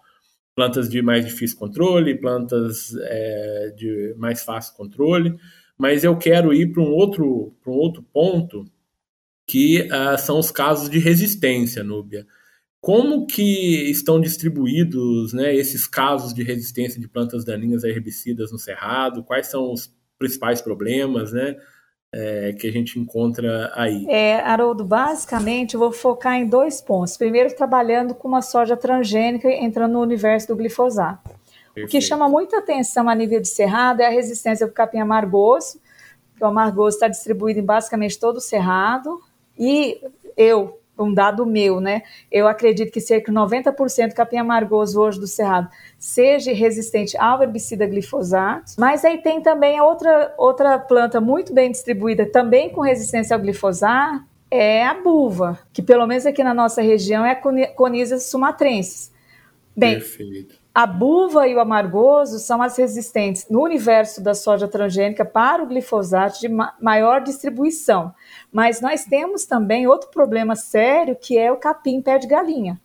[0.55, 5.37] Plantas de mais difícil controle, plantas é, de mais fácil controle,
[5.77, 8.65] mas eu quero ir para um outro, para um outro ponto
[9.47, 12.27] que uh, são os casos de resistência, Núbia.
[12.81, 18.59] Como que estão distribuídos né, esses casos de resistência de plantas daninhas a herbicidas no
[18.59, 19.25] cerrado?
[19.25, 21.57] Quais são os principais problemas, né?
[22.13, 24.07] é, que a gente encontra aí?
[24.09, 27.17] É, Haroldo, basicamente eu vou focar em dois pontos.
[27.17, 31.31] Primeiro, trabalhando com uma soja transgênica entrando no universo do glifosato.
[31.75, 31.89] Perfeito.
[31.89, 35.79] O que chama muita atenção a nível de cerrado é a resistência do capim amargoso,
[36.35, 39.21] que o amargoso está distribuído em basicamente todo o cerrado.
[39.59, 40.01] E
[40.37, 42.03] eu, um dado meu, né?
[42.31, 47.43] Eu acredito que cerca de 90% do capim amargoso hoje do cerrado seja resistente ao
[47.43, 48.73] herbicida glifosato.
[48.79, 54.25] Mas aí tem também outra, outra planta muito bem distribuída, também com resistência ao glifosato,
[54.51, 59.13] é a buva, que pelo menos aqui na nossa região é a Conisa sumatrensis.
[59.77, 60.57] Bem, Perfeito.
[60.77, 65.67] A buva e o amargoso são as resistentes no universo da soja transgênica para o
[65.67, 68.13] glifosato de maior distribuição.
[68.53, 72.79] Mas nós temos também outro problema sério que é o capim pé de galinha.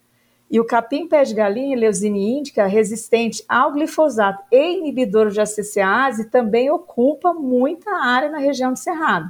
[0.49, 6.29] E o capim pé de galinha, Leucine índica, resistente ao glifosato e inibidor de ACCase,
[6.29, 9.29] também ocupa muita área na região do Cerrado.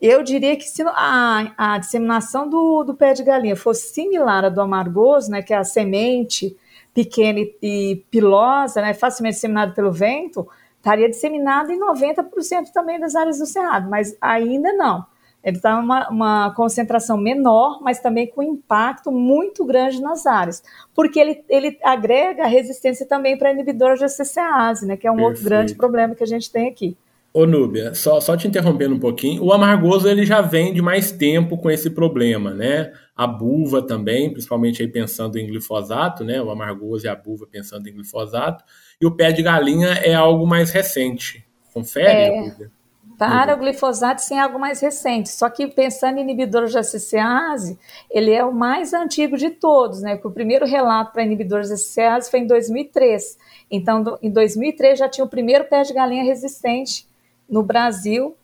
[0.00, 4.48] Eu diria que se a, a disseminação do, do pé de galinha fosse similar à
[4.48, 6.56] do amargoso, né, que é a semente
[6.96, 13.38] pequena e, pilosa, né, facilmente disseminada pelo vento, estaria disseminado em 90% também das áreas
[13.38, 15.04] do cerrado, mas ainda não.
[15.44, 20.62] Ele está uma, uma concentração menor, mas também com impacto muito grande nas áreas,
[20.94, 25.28] porque ele, ele agrega resistência também para inibidores de CCase, né, que é um Perfeito.
[25.28, 26.96] outro grande problema que a gente tem aqui.
[27.36, 31.12] Ô Núbia, só, só te interrompendo um pouquinho, o amargoso ele já vem de mais
[31.12, 32.94] tempo com esse problema, né?
[33.14, 36.40] A buva também, principalmente aí pensando em glifosato, né?
[36.40, 38.64] O amargoso e a buva pensando em glifosato.
[38.98, 41.46] E o pé de galinha é algo mais recente.
[41.74, 42.70] Confere, é, Núbia?
[43.18, 45.28] Para o glifosato, sim, é algo mais recente.
[45.28, 47.78] Só que pensando em inibidores de ACCase,
[48.10, 50.18] ele é o mais antigo de todos, né?
[50.24, 53.36] o primeiro relato para inibidores de ACCase foi em 2003.
[53.70, 57.14] Então, em 2003 já tinha o primeiro pé de galinha resistente
[57.48, 58.36] no Brasil.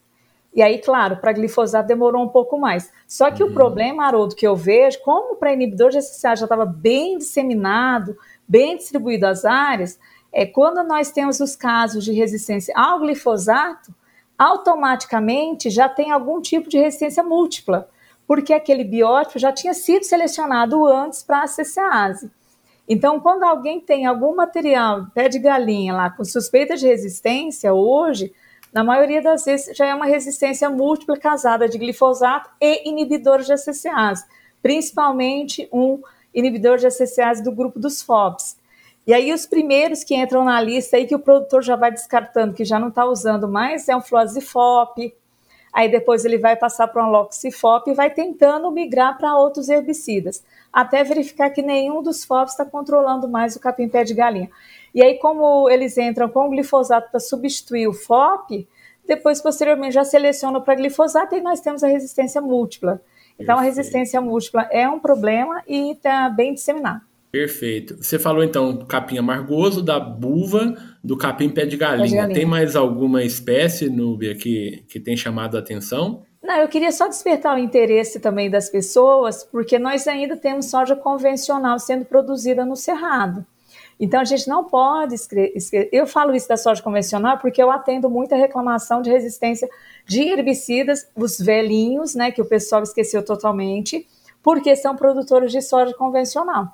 [0.54, 2.92] E aí, claro, para glifosato demorou um pouco mais.
[3.08, 3.50] Só que uhum.
[3.50, 8.16] o problema, Haroldo, que eu vejo, como para inibidor de ACCase já estava bem disseminado,
[8.46, 9.98] bem distribuído às áreas,
[10.32, 13.94] é quando nós temos os casos de resistência ao glifosato,
[14.38, 17.88] automaticamente já tem algum tipo de resistência múltipla,
[18.26, 22.30] porque aquele biótipo já tinha sido selecionado antes para a CCase.
[22.88, 28.32] Então, quando alguém tem algum material, pé de galinha lá, com suspeita de resistência, hoje,
[28.72, 33.52] na maioria das vezes já é uma resistência múltipla casada de glifosato e inibidores de
[33.52, 34.24] ACCase,
[34.62, 36.00] principalmente um
[36.34, 38.56] inibidor de ACCase do grupo dos FOBs,
[39.04, 42.54] e aí os primeiros que entram na lista aí que o produtor já vai descartando,
[42.54, 45.12] que já não está usando mais, é um fluazifop.
[45.72, 50.44] Aí depois ele vai passar para um loxifop e vai tentando migrar para outros herbicidas,
[50.72, 54.50] até verificar que nenhum dos FOPs está controlando mais o capim-pé de galinha.
[54.94, 58.68] E aí como eles entram com o glifosato para substituir o FOP,
[59.06, 63.00] depois posteriormente já selecionam para glifosato e nós temos a resistência múltipla.
[63.38, 67.02] Então a resistência múltipla é um problema e está bem disseminado.
[67.32, 67.96] Perfeito.
[67.96, 72.04] Você falou então do capim amargoso, da buva, do capim pé de galinha.
[72.04, 72.34] Pé de galinha.
[72.34, 76.22] Tem mais alguma espécie, Núbia, que, que tem chamado a atenção?
[76.42, 80.94] Não, eu queria só despertar o interesse também das pessoas, porque nós ainda temos soja
[80.94, 83.46] convencional sendo produzida no Cerrado.
[83.98, 85.88] Então a gente não pode escrever.
[85.92, 89.68] Eu falo isso da soja convencional porque eu atendo muita reclamação de resistência
[90.06, 94.06] de herbicidas, os velhinhos, né, que o pessoal esqueceu totalmente,
[94.42, 96.68] porque são produtores de soja convencional.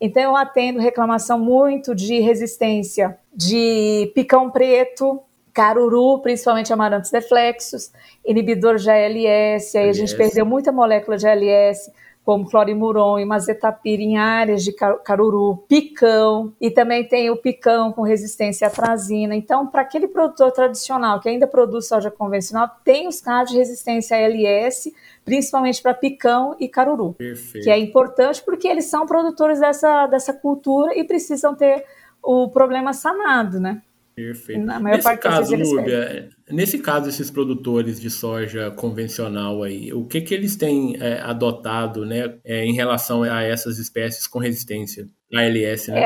[0.00, 7.92] Então, eu atendo reclamação muito de resistência de picão preto, caruru, principalmente amarantos deflexos,
[8.26, 11.88] inibidor de ALS, aí a gente perdeu muita molécula de ALS,
[12.24, 18.02] como clorimuron e mazetapir em áreas de caruru, picão, e também tem o picão com
[18.02, 19.34] resistência à trazina.
[19.34, 24.16] Então, para aquele produtor tradicional que ainda produz soja convencional, tem os casos de resistência
[24.16, 24.92] a ALS,
[25.24, 27.64] principalmente para picão e caruru, Perfeito.
[27.64, 31.84] que é importante porque eles são produtores dessa, dessa cultura e precisam ter
[32.22, 33.82] o problema sanado, né?
[34.14, 34.60] Perfeito.
[34.82, 40.54] nesse caso, Núbia, nesse caso, esses produtores de soja convencional aí, o que que eles
[40.54, 46.00] têm é, adotado, né, é, em relação a essas espécies com resistência à ALS, né?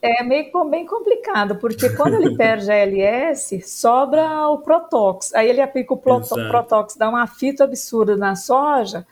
[0.00, 5.34] É, é meio bem complicado, porque quando ele perde a ALS, sobra o Protox.
[5.34, 9.04] Aí ele aplica o Protox, dá uma fita absurda na soja.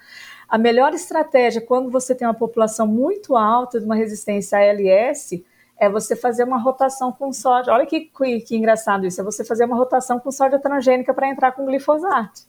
[0.49, 5.43] A melhor estratégia quando você tem uma população muito alta de uma resistência à ALS
[5.83, 7.73] é você fazer uma rotação com soja.
[7.73, 11.29] Olha que, que, que engraçado isso, é você fazer uma rotação com soja transgênica para
[11.29, 12.43] entrar com glifosato.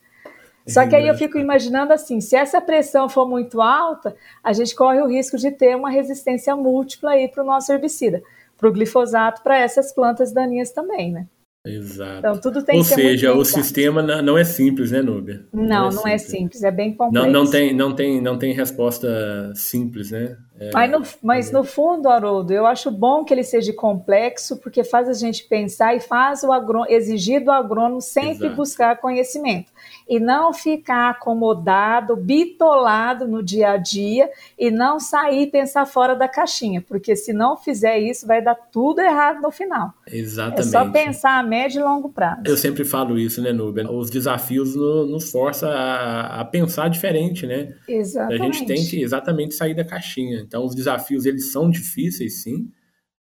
[0.68, 4.76] Só que aí eu fico imaginando assim, se essa pressão for muito alta, a gente
[4.76, 8.22] corre o risco de ter uma resistência múltipla aí para o nosso herbicida,
[8.56, 11.28] para o glifosato, para essas plantas daninhas também, né?
[11.66, 12.20] Exato.
[12.20, 15.46] Então, tudo tem Ou que seja, o sistema não é simples, né, Núbia?
[15.54, 16.14] Não, não, é, não simples.
[16.14, 16.64] é, simples.
[16.64, 17.28] é bem complexo.
[17.28, 20.38] Não, não, tem, não, tem, não tem resposta simples, né?
[20.60, 24.84] É, mas, no, mas no fundo, Haroldo, eu acho bom que ele seja complexo, porque
[24.84, 28.56] faz a gente pensar e faz o agrônomo, exigir do agrônomo sempre Exato.
[28.56, 29.72] buscar conhecimento.
[30.08, 36.16] E não ficar acomodado, bitolado no dia a dia e não sair e pensar fora
[36.16, 39.94] da caixinha, porque se não fizer isso, vai dar tudo errado no final.
[40.08, 40.68] Exatamente.
[40.68, 42.42] É só pensar a médio e longo prazo.
[42.46, 43.90] Eu sempre falo isso, né, Nubia?
[43.90, 47.74] Os desafios nos forçam a, a pensar diferente, né?
[47.88, 48.42] Exatamente.
[48.42, 50.40] A gente tem que exatamente sair da caixinha.
[50.42, 52.70] Então, os desafios, eles são difíceis, sim.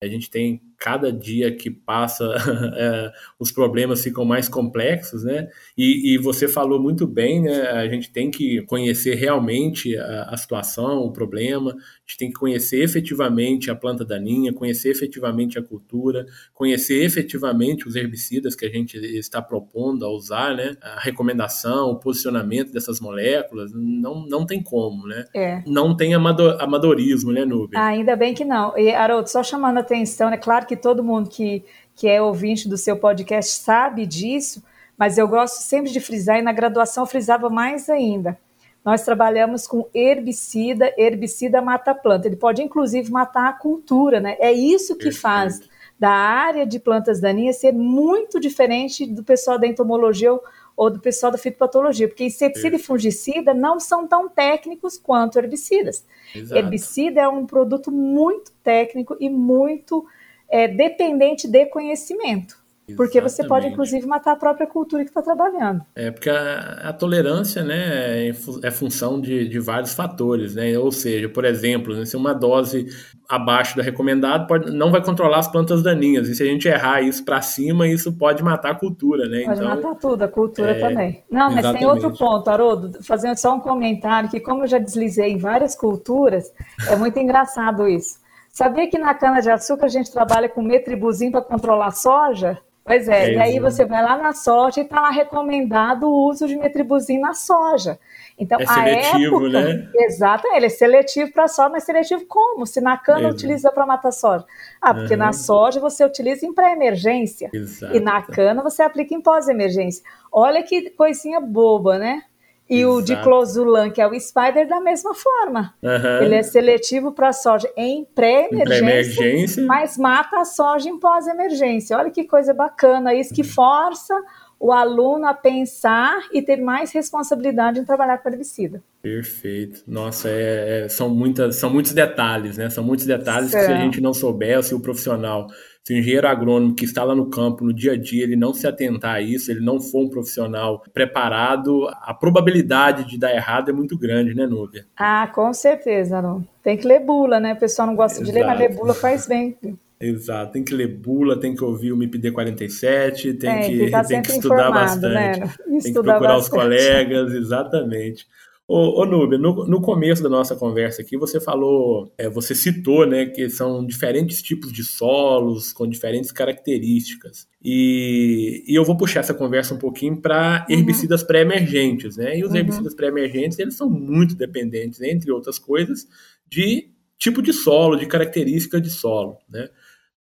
[0.02, 2.26] A gente tem cada dia que passa,
[2.76, 5.48] é, os problemas ficam mais complexos, né?
[5.78, 7.69] E, e, você falou muito bem, né?
[7.69, 12.38] A gente tem que conhecer realmente a, a, situação, o problema, a gente tem que
[12.38, 18.69] conhecer efetivamente a planta daninha, conhecer efetivamente a cultura, conhecer efetivamente os herbicidas que a
[18.69, 20.76] gente está propondo a usar, né?
[20.82, 25.24] A recomendação, o posicionamento dessas moléculas, não, não tem como, né?
[25.34, 25.63] É.
[25.65, 27.78] Não tem amador, amadorismo, né, Nube?
[27.78, 28.78] Ah, ainda bem que não.
[28.78, 30.38] E, Haroldo, só chamando a atenção, é né?
[30.38, 31.64] claro que que todo mundo que,
[31.96, 34.64] que é ouvinte do seu podcast sabe disso,
[34.98, 38.38] mas eu gosto sempre de frisar, e na graduação eu frisava mais ainda.
[38.84, 42.28] Nós trabalhamos com herbicida, herbicida mata a planta.
[42.28, 44.36] Ele pode, inclusive, matar a cultura, né?
[44.40, 45.22] É isso que Perfeito.
[45.22, 45.62] faz
[45.98, 50.44] da área de plantas daninhas ser muito diferente do pessoal da entomologia ou,
[50.76, 56.06] ou do pessoal da fitopatologia, porque inseticida e fungicida não são tão técnicos quanto herbicidas.
[56.36, 56.60] Exato.
[56.60, 60.06] Herbicida é um produto muito técnico e muito
[60.54, 62.62] é, dependente de conhecimento.
[62.98, 63.32] Porque Exatamente.
[63.32, 65.86] você pode, inclusive, matar a própria cultura que está trabalhando.
[65.96, 70.78] É, porque a, a tolerância né, é, é função de, de, vários fatores, né?
[70.78, 72.86] Ou seja, por exemplo, né, se uma dose
[73.30, 76.28] abaixo da recomendada pode, não vai controlar as plantas daninhas.
[76.28, 79.46] E se a gente errar isso para cima, isso pode matar a cultura, né?
[79.46, 81.24] Pode então, matar tudo, a cultura é, também.
[81.32, 81.80] Não, mas exatamente.
[81.80, 85.74] tem outro ponto, Haroldo, fazendo só um comentário, que como eu já deslizei em várias
[85.74, 86.52] culturas,
[86.89, 88.22] é muito engraçado isso.
[88.54, 92.62] Sabia que na cana-de-açúcar a gente trabalha com metribuzin para controlar a soja?
[92.86, 96.30] Pois é, é e aí você vai lá na soja e está lá recomendado o
[96.30, 97.98] uso de metribuzin na soja.
[98.38, 99.89] Então, é seletivo, época, né?
[99.96, 102.68] Exato, ele é seletivo para soja, mas seletivo como?
[102.68, 103.34] Se na cana Exato.
[103.34, 104.46] utiliza para matar soja.
[104.80, 105.20] Ah, porque uhum.
[105.20, 107.50] na soja você utiliza em pré-emergência.
[107.92, 110.04] E na cana você aplica em pós-emergência.
[110.32, 112.22] Olha que coisinha boba, né?
[112.69, 112.95] E Exato.
[112.95, 115.73] o diclosulan, que é o spider, da mesma forma.
[115.84, 116.23] Uhum.
[116.23, 121.97] Ele é seletivo para soja em pré-emergência, pré mas mata a soja em pós-emergência.
[121.97, 123.47] Olha que coisa bacana, isso que uhum.
[123.47, 124.15] força
[124.63, 128.82] o aluno a pensar e ter mais responsabilidade em trabalhar com herbicida.
[129.02, 129.84] Perfeito.
[129.86, 132.69] Nossa, é, é, são, muitas, são muitos detalhes, né?
[132.69, 133.67] São muitos detalhes certo.
[133.67, 135.47] que se a gente não souber, se o profissional
[135.84, 138.54] se o engenheiro agrônomo que está lá no campo, no dia a dia, ele não
[138.54, 143.69] se atentar a isso, ele não for um profissional preparado, a probabilidade de dar errado
[143.69, 144.86] é muito grande, né, Núbia?
[144.96, 146.48] Ah, com certeza, não.
[146.63, 147.54] Tem que ler bula, né?
[147.54, 148.32] O pessoal não gosta Exato.
[148.32, 149.58] de ler, mas ler bula faz bem.
[150.00, 154.04] Exato, tem que ler bula, tem que ouvir o MIPD 47, tem, é, que, tá
[154.04, 155.50] tem que estudar bastante, né?
[155.67, 156.41] tem que procurar bastante.
[156.41, 158.26] os colegas, exatamente.
[158.65, 163.06] Ô, ô Nubia, no, no começo da nossa conversa aqui, você falou, é, você citou,
[163.06, 167.45] né, que são diferentes tipos de solos com diferentes características.
[167.62, 170.78] E, e eu vou puxar essa conversa um pouquinho para uhum.
[170.78, 171.28] herbicidas uhum.
[171.28, 172.38] pré-emergentes, né?
[172.38, 172.58] E os uhum.
[172.58, 176.08] herbicidas pré-emergentes, eles são muito dependentes, entre outras coisas,
[176.47, 179.67] de tipo de solo, de característica de solo, né?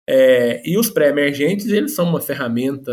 [0.06, 2.92] É, e os pré-emergentes, eles são uma ferramenta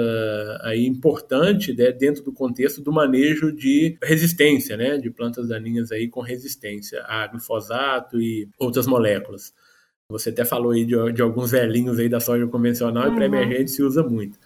[0.62, 6.08] aí importante né, dentro do contexto do manejo de resistência, né, de plantas daninhas aí
[6.08, 9.52] com resistência a glifosato e outras moléculas.
[10.08, 13.12] Você até falou aí de, de alguns velhinhos aí da soja convencional uhum.
[13.12, 14.38] e pré-emergente se usa muito.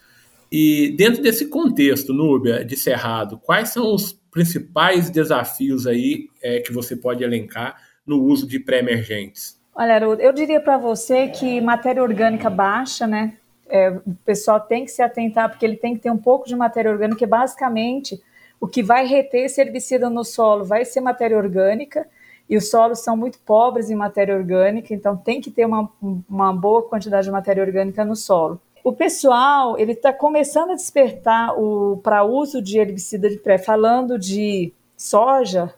[0.50, 6.72] E dentro desse contexto, Núbia, de Cerrado, quais são os principais desafios aí é, que
[6.72, 9.58] você pode elencar no uso de pré-emergentes?
[9.74, 13.36] Olha, eu diria para você que matéria orgânica baixa, né?
[13.68, 16.54] É, o pessoal tem que se atentar, porque ele tem que ter um pouco de
[16.54, 18.22] matéria orgânica, e basicamente
[18.60, 22.06] o que vai reter esse herbicida no solo vai ser matéria orgânica,
[22.48, 25.90] e os solos são muito pobres em matéria orgânica, então tem que ter uma,
[26.28, 28.60] uma boa quantidade de matéria orgânica no solo.
[28.84, 31.54] O pessoal ele está começando a despertar
[32.02, 35.72] para uso de herbicida de pré, falando de soja,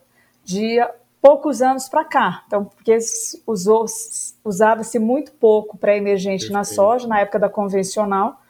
[0.45, 0.81] de
[1.21, 2.45] poucos anos para cá.
[2.47, 2.97] Então, porque
[4.45, 8.41] usava-se muito pouco pré-emergente na soja, na época da convencional.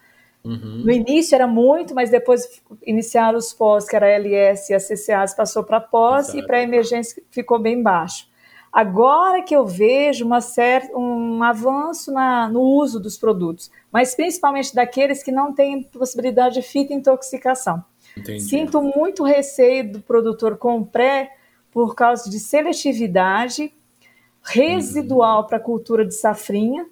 [0.44, 0.82] Uhum.
[0.84, 5.34] No início era muito, mas depois iniciaram os pós, que era LS e a CCAs,
[5.34, 6.38] passou para pós Exato.
[6.38, 8.28] e pré-emergência ficou bem baixo.
[8.72, 14.74] Agora que eu vejo uma certa, um avanço na, no uso dos produtos, mas principalmente
[14.74, 17.82] daqueles que não têm possibilidade de fitointoxicação.
[18.16, 18.40] Entendi.
[18.40, 21.35] Sinto muito receio do produtor com pré,
[21.76, 23.70] por causa de seletividade,
[24.42, 25.46] residual uhum.
[25.46, 26.86] para a cultura de safrinha,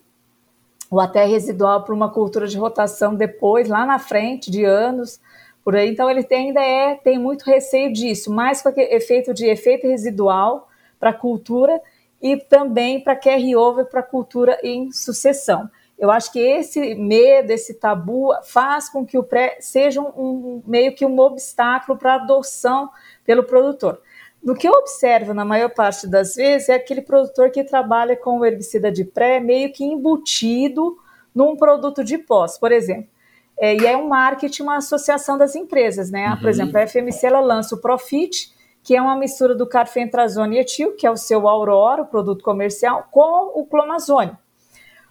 [0.90, 5.18] ou até residual para uma cultura de rotação depois, lá na frente, de anos,
[5.64, 5.88] por aí.
[5.88, 10.68] Então ele tem, ainda é, tem muito receio disso, mais com efeito de efeito residual
[11.00, 11.80] para a cultura
[12.20, 15.70] e também para carry over para a cultura em sucessão.
[15.98, 20.62] Eu acho que esse medo, esse tabu, faz com que o pré seja um, um
[20.66, 22.90] meio que um obstáculo para a adoção
[23.24, 23.98] pelo produtor.
[24.44, 28.38] Do que eu observo na maior parte das vezes é aquele produtor que trabalha com
[28.38, 30.98] o herbicida de pré meio que embutido
[31.34, 33.08] num produto de pós, por exemplo.
[33.58, 36.28] É, e é um marketing, uma associação das empresas, né?
[36.28, 36.40] Uhum.
[36.40, 40.92] Por exemplo, a FMC ela lança o Profit, que é uma mistura do carfentrazone etil,
[40.92, 44.36] que é o seu Aurora, o produto comercial, com o clomazone.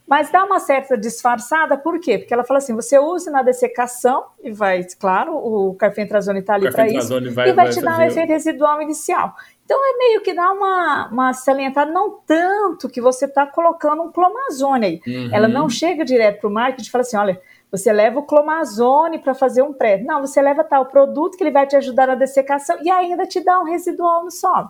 [0.07, 2.17] Mas dá uma certa disfarçada, por quê?
[2.17, 6.69] Porque ela fala assim: você usa na dessecação, e vai, claro, o carfentrazone está ali
[6.69, 9.33] para isso, vai, e vai, vai te dar um efeito residual inicial.
[9.63, 14.11] Então é meio que dá uma, uma salientada, não tanto que você está colocando um
[14.11, 15.01] clomazone aí.
[15.07, 15.29] Uhum.
[15.33, 17.41] Ela não chega direto para o marketing e fala assim: olha,
[17.71, 20.03] você leva o clomazone para fazer um pré.
[20.03, 23.39] Não, você leva tal produto que ele vai te ajudar na dessecação e ainda te
[23.39, 24.69] dá um residual no solo.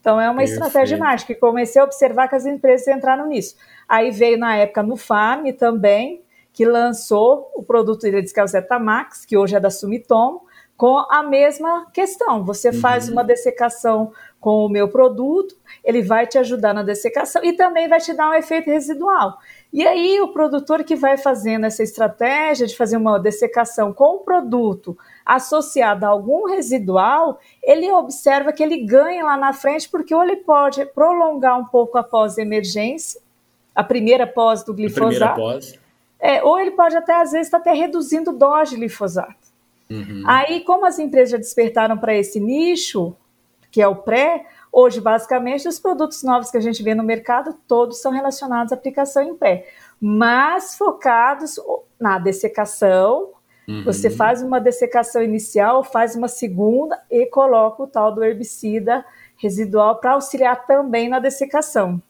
[0.00, 0.64] Então é uma Perfeito.
[0.64, 1.32] estratégia mágica.
[1.32, 3.56] E comecei a observar que as empresas entraram nisso.
[3.88, 6.22] Aí veio na época no Farm também,
[6.52, 10.42] que lançou o produto deles, que é o Zetamax, que hoje é da Sumitomo,
[10.76, 12.44] com a mesma questão.
[12.44, 12.80] Você uhum.
[12.80, 17.88] faz uma dessecação com o meu produto, ele vai te ajudar na dessecação e também
[17.88, 19.38] vai te dar um efeito residual.
[19.72, 24.18] E aí o produtor que vai fazendo essa estratégia de fazer uma dessecação com o
[24.20, 30.22] produto associado a algum residual, ele observa que ele ganha lá na frente, porque ou
[30.22, 33.20] ele pode prolongar um pouco a pós-emergência,
[33.76, 35.78] a primeira pós do glifosato, pós.
[36.18, 39.46] É, ou ele pode até, às vezes, estar tá até reduzindo dose de glifosato.
[39.90, 40.22] Uhum.
[40.26, 43.14] Aí, como as empresas já despertaram para esse nicho,
[43.70, 47.54] que é o pré, hoje, basicamente, os produtos novos que a gente vê no mercado,
[47.68, 49.68] todos são relacionados à aplicação em pé,
[50.00, 51.60] mas focados
[52.00, 53.36] na dessecação,
[53.68, 53.82] Uhum.
[53.84, 59.04] Você faz uma dessecação inicial, faz uma segunda e coloca o tal do herbicida
[59.36, 62.00] residual para auxiliar também na dessecação.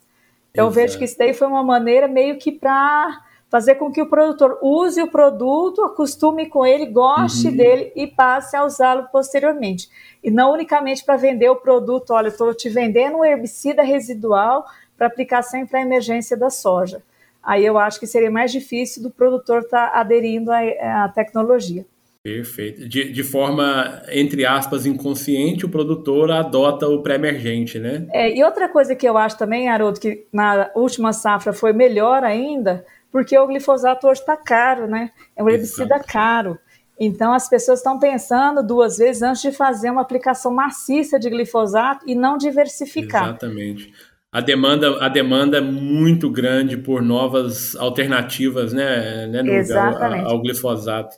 [0.56, 4.00] Então, eu vejo que isso daí foi uma maneira meio que para fazer com que
[4.00, 7.56] o produtor use o produto, acostume com ele, goste uhum.
[7.56, 9.88] dele e passe a usá-lo posteriormente.
[10.22, 14.64] E não unicamente para vender o produto, olha, estou te vendendo um herbicida residual
[14.96, 17.02] para aplicação para emergência da soja
[17.46, 21.86] aí eu acho que seria mais difícil do produtor estar tá aderindo à, tecnologia.
[22.34, 22.88] Perfeito.
[22.88, 28.04] De, de, forma, entre aspas, inconsciente, o produtor adota o pré-emergente, né?
[28.12, 32.24] É, e outra coisa que eu acho também, Haroldo, que na última safra foi melhor
[32.24, 35.10] ainda, porque o glifosato hoje está caro, né?
[35.36, 36.12] É um herbicida Exato.
[36.12, 36.58] caro.
[36.98, 42.04] Então, as pessoas estão pensando duas vezes antes de fazer uma aplicação maciça de glifosato
[42.08, 43.28] e não diversificar.
[43.28, 43.92] Exatamente
[44.36, 49.40] a demanda, a demanda é muito grande por novas alternativas, né, né
[49.74, 51.16] ao, ao, glifosato.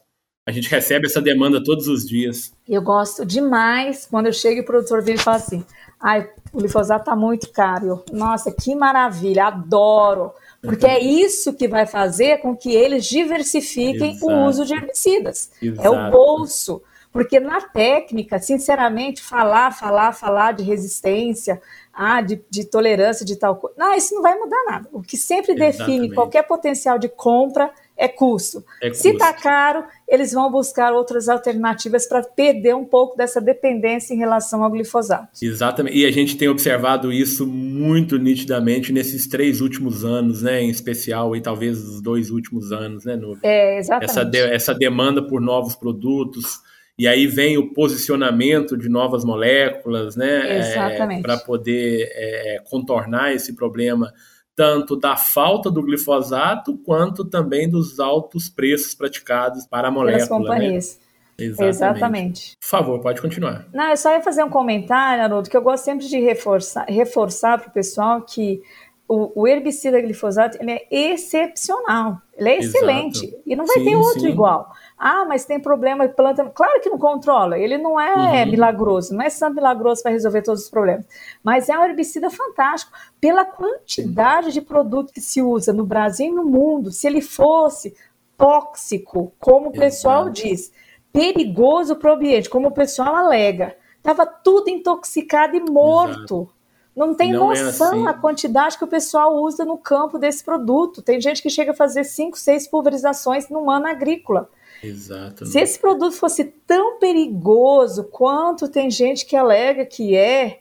[0.49, 2.55] A gente recebe essa demanda todos os dias.
[2.67, 5.63] Eu gosto demais quando eu chego e o produtor vem e fala assim:
[6.01, 7.87] ai, o glifosato tá muito caro.
[7.87, 10.33] Eu, Nossa, que maravilha, adoro.
[10.63, 14.33] Porque é isso que vai fazer com que eles diversifiquem Exato.
[14.33, 15.51] o uso de herbicidas.
[15.61, 15.87] Exato.
[15.87, 16.81] É o bolso.
[17.13, 21.61] Porque na técnica, sinceramente, falar, falar, falar de resistência,
[21.93, 23.77] ah, de, de tolerância de tal coisa.
[23.77, 24.89] Não, isso não vai mudar nada.
[24.93, 25.79] O que sempre Exatamente.
[25.79, 28.65] define qualquer potencial de compra é custo.
[28.81, 34.15] É Se está caro, eles vão buscar outras alternativas para perder um pouco dessa dependência
[34.15, 35.29] em relação ao glifosato.
[35.43, 35.97] Exatamente.
[35.97, 40.63] E a gente tem observado isso muito nitidamente nesses três últimos anos, né?
[40.63, 43.41] Em especial, e talvez os dois últimos anos, né, Nubia?
[43.43, 44.11] É, exatamente.
[44.11, 46.61] Essa, de, essa demanda por novos produtos
[46.99, 50.59] e aí vem o posicionamento de novas moléculas, né?
[50.59, 51.21] Exatamente.
[51.21, 54.13] É, Para poder é, contornar esse problema,
[54.59, 60.27] tanto da falta do glifosato, quanto também dos altos preços praticados para a molécula.
[60.27, 60.37] Pelas né?
[60.37, 61.01] companhias.
[61.39, 61.47] Né?
[61.47, 61.71] Exatamente.
[61.71, 62.57] Exatamente.
[62.61, 63.69] Por favor, pode continuar.
[63.73, 67.61] Não, eu só ia fazer um comentário, Haroldo, que eu gosto sempre de reforçar, reforçar
[67.61, 68.61] para o pessoal que
[69.09, 73.43] o, o, herbicida glifosato ele é excepcional, ele é excelente Exato.
[73.47, 74.29] e não vai sim, ter outro sim.
[74.29, 74.71] igual.
[74.99, 76.45] Ah, mas tem problema de planta.
[76.51, 78.51] Claro que não controla, ele não é uhum.
[78.51, 81.07] milagroso, não é santo milagroso para resolver todos os problemas.
[81.43, 86.35] Mas é um herbicida fantástico pela quantidade de produto que se usa no Brasil e
[86.35, 86.93] no mundo.
[86.93, 87.97] Se ele fosse
[88.37, 90.43] tóxico, como o pessoal Exato.
[90.43, 90.73] diz,
[91.13, 96.43] perigoso para o ambiente, como o pessoal alega, estava tudo intoxicado e morto.
[96.43, 96.58] Exato.
[96.99, 98.09] Não tem não é noção é assim.
[98.09, 101.01] a quantidade que o pessoal usa no campo desse produto.
[101.01, 104.51] Tem gente que chega a fazer 5, 6 pulverizações no ano agrícola.
[104.83, 105.47] Exato.
[105.47, 110.59] Se esse produto fosse tão perigoso quanto tem gente que alega que é,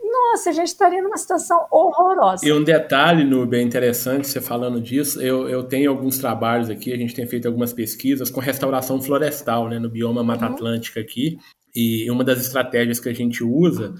[0.00, 2.46] nossa, a gente estaria numa situação horrorosa.
[2.46, 5.20] E um detalhe, Nube, é interessante você falando disso.
[5.20, 9.68] Eu, eu tenho alguns trabalhos aqui, a gente tem feito algumas pesquisas com restauração florestal,
[9.68, 10.52] né, no bioma Mata uhum.
[10.52, 11.36] Atlântica aqui.
[11.74, 13.94] E uma das estratégias que a gente usa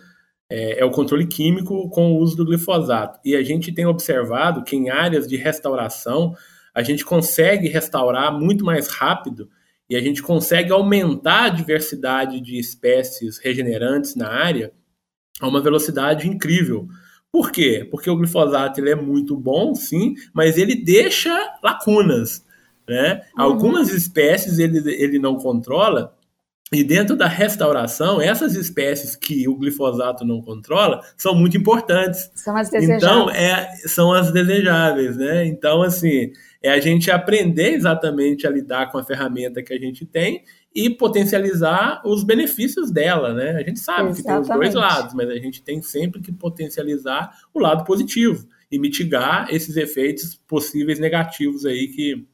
[0.51, 3.20] é, é, o controle químico com o uso do glifosato.
[3.24, 6.34] E a gente tem observado que em áreas de restauração
[6.74, 9.48] a gente consegue restaurar muito mais rápido
[9.88, 14.72] e a gente consegue aumentar a diversidade de espécies regenerantes na área
[15.40, 16.88] a uma velocidade incrível.
[17.32, 17.86] Por quê?
[17.88, 21.32] Porque o glifosato ele é muito bom, sim, mas ele deixa
[21.62, 22.44] lacunas.
[22.88, 23.22] Né?
[23.36, 23.42] Uhum.
[23.42, 26.16] Algumas espécies ele, ele não controla,
[26.72, 32.30] e dentro da restauração, essas espécies que o glifosato não controla são muito importantes.
[32.34, 33.02] São as desejáveis.
[33.02, 35.44] Então, é, são as desejáveis, né?
[35.46, 36.30] Então, assim,
[36.62, 40.88] é a gente aprender exatamente a lidar com a ferramenta que a gente tem e
[40.88, 43.56] potencializar os benefícios dela, né?
[43.56, 44.16] A gente sabe exatamente.
[44.16, 48.46] que tem os dois lados, mas a gente tem sempre que potencializar o lado positivo
[48.70, 52.24] e mitigar esses efeitos possíveis negativos aí que,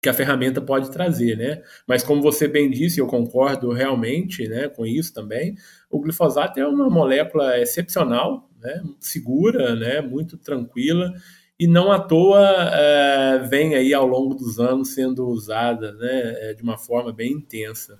[0.00, 1.62] que a ferramenta pode trazer, né?
[1.86, 5.56] Mas como você bem disse, eu concordo realmente, né, com isso também.
[5.90, 11.12] O glifosato é uma molécula excepcional, né, segura, né, muito tranquila
[11.58, 12.40] e não à toa
[12.72, 17.32] é, vem aí ao longo dos anos sendo usada, né, é, de uma forma bem
[17.32, 17.98] intensa.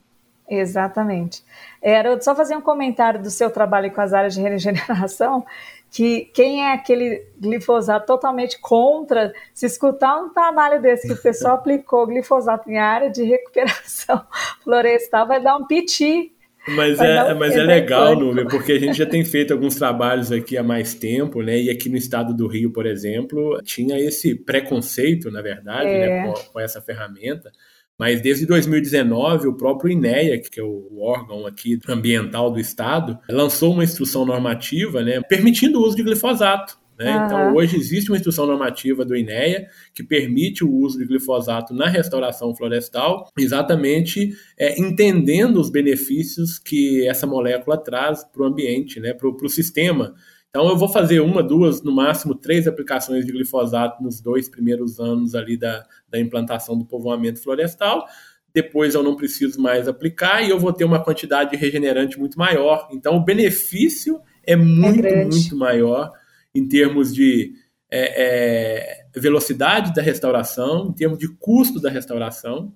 [0.48, 1.44] Exatamente.
[1.82, 5.44] Era só fazer um comentário do seu trabalho com as áreas de regeneração
[5.90, 11.54] que quem é aquele glifosato totalmente contra, se escutar um trabalho desse que o pessoal
[11.58, 14.22] aplicou glifosato em área de recuperação
[14.62, 16.32] florestal, vai dar um piti.
[16.68, 20.56] Mas é, mas é legal, Núbia, porque a gente já tem feito alguns trabalhos aqui
[20.56, 21.58] há mais tempo, né?
[21.58, 26.08] E aqui no estado do Rio, por exemplo, tinha esse preconceito, na verdade, né, é.
[26.08, 27.50] né, com, com essa ferramenta.
[27.98, 33.72] Mas desde 2019, o próprio INEA, que é o órgão aqui ambiental do estado, lançou
[33.72, 36.78] uma instrução normativa, né, permitindo o uso de glifosato.
[36.96, 37.16] Né?
[37.16, 37.26] Uhum.
[37.26, 41.88] Então, hoje existe uma instrução normativa do INEA que permite o uso de glifosato na
[41.88, 49.12] restauração florestal, exatamente é, entendendo os benefícios que essa molécula traz para o ambiente, né,
[49.12, 50.14] para o sistema
[50.58, 54.98] então eu vou fazer uma, duas, no máximo três aplicações de glifosato nos dois primeiros
[54.98, 58.04] anos ali da, da implantação do povoamento florestal.
[58.52, 62.36] Depois eu não preciso mais aplicar e eu vou ter uma quantidade de regenerante muito
[62.36, 62.88] maior.
[62.90, 66.10] Então o benefício é muito, é muito maior
[66.52, 67.52] em termos de
[67.88, 72.74] é, é, velocidade da restauração, em termos de custo da restauração.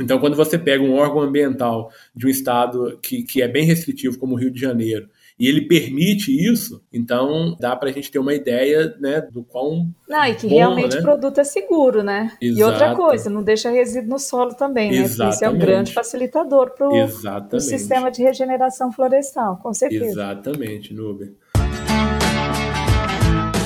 [0.00, 4.16] Então, quando você pega um órgão ambiental de um estado que, que é bem restritivo,
[4.16, 8.18] como o Rio de Janeiro, e ele permite isso, então dá para a gente ter
[8.18, 9.88] uma ideia né, do quão.
[10.08, 11.00] Não, e que bom, realmente né?
[11.00, 12.32] o produto é seguro, né?
[12.40, 12.60] Exato.
[12.60, 14.98] E outra coisa, não deixa resíduo no solo também, né?
[14.98, 15.34] Exatamente.
[15.34, 20.06] Isso é um grande facilitador para o sistema de regeneração florestal, com certeza.
[20.06, 21.32] Exatamente, Nuber.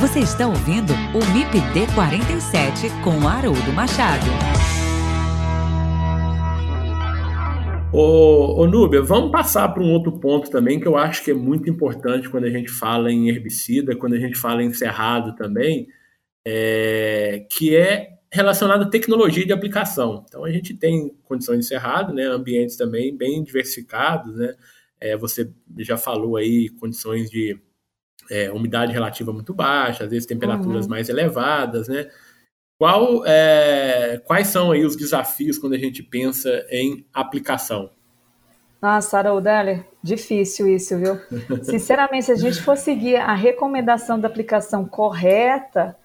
[0.00, 4.26] Você está ouvindo o MIPD 47 com Haroldo Machado.
[7.92, 11.34] Ô, ô Núbia, vamos passar para um outro ponto também que eu acho que é
[11.34, 15.86] muito importante quando a gente fala em herbicida, quando a gente fala em cerrado também,
[16.42, 20.24] é, que é relacionado à tecnologia de aplicação.
[20.26, 24.54] Então a gente tem condições de cerrado, né, ambientes também bem diversificados, né?
[24.98, 27.60] É, você já falou aí condições de
[28.30, 30.90] é, umidade relativa muito baixa, às vezes temperaturas uhum.
[30.90, 32.08] mais elevadas, né?
[32.78, 37.90] Qual, é, quais são aí os desafios quando a gente pensa em aplicação?
[38.82, 41.16] Nossa, Haroldaler, difícil isso, viu?
[41.62, 45.96] Sinceramente, se a gente for seguir a recomendação da aplicação correta,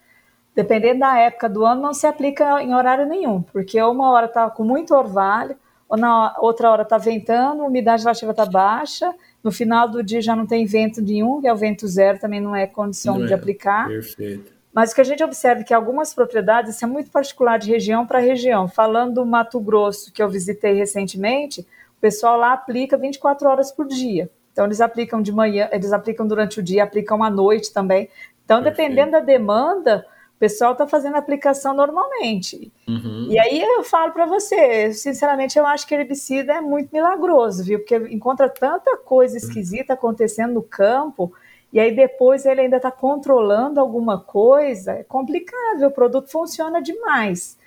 [0.54, 4.48] dependendo da época do ano, não se aplica em horário nenhum, porque uma hora está
[4.48, 5.56] com muito orvalho,
[5.88, 9.12] ou na outra hora está ventando, a umidade relativa está baixa,
[9.42, 12.40] no final do dia já não tem vento nenhum, que é o vento zero, também
[12.40, 13.34] não é condição não de é.
[13.34, 13.88] aplicar.
[13.88, 14.57] Perfeito.
[14.72, 17.70] Mas o que a gente observa é que algumas propriedades, isso é muito particular de
[17.70, 18.68] região para região.
[18.68, 21.62] Falando do Mato Grosso, que eu visitei recentemente,
[21.96, 24.30] o pessoal lá aplica 24 horas por dia.
[24.52, 28.08] Então, eles aplicam de manhã, eles aplicam durante o dia, aplicam à noite também.
[28.44, 28.88] Então, Perfeito.
[28.88, 30.04] dependendo da demanda,
[30.34, 32.72] o pessoal está fazendo a aplicação normalmente.
[32.86, 33.26] Uhum.
[33.28, 37.80] E aí eu falo para você, sinceramente, eu acho que herbicida é muito milagroso, viu?
[37.80, 41.32] Porque encontra tanta coisa esquisita acontecendo no campo
[41.72, 47.58] e aí depois ele ainda está controlando alguma coisa, é complicado, o produto funciona demais.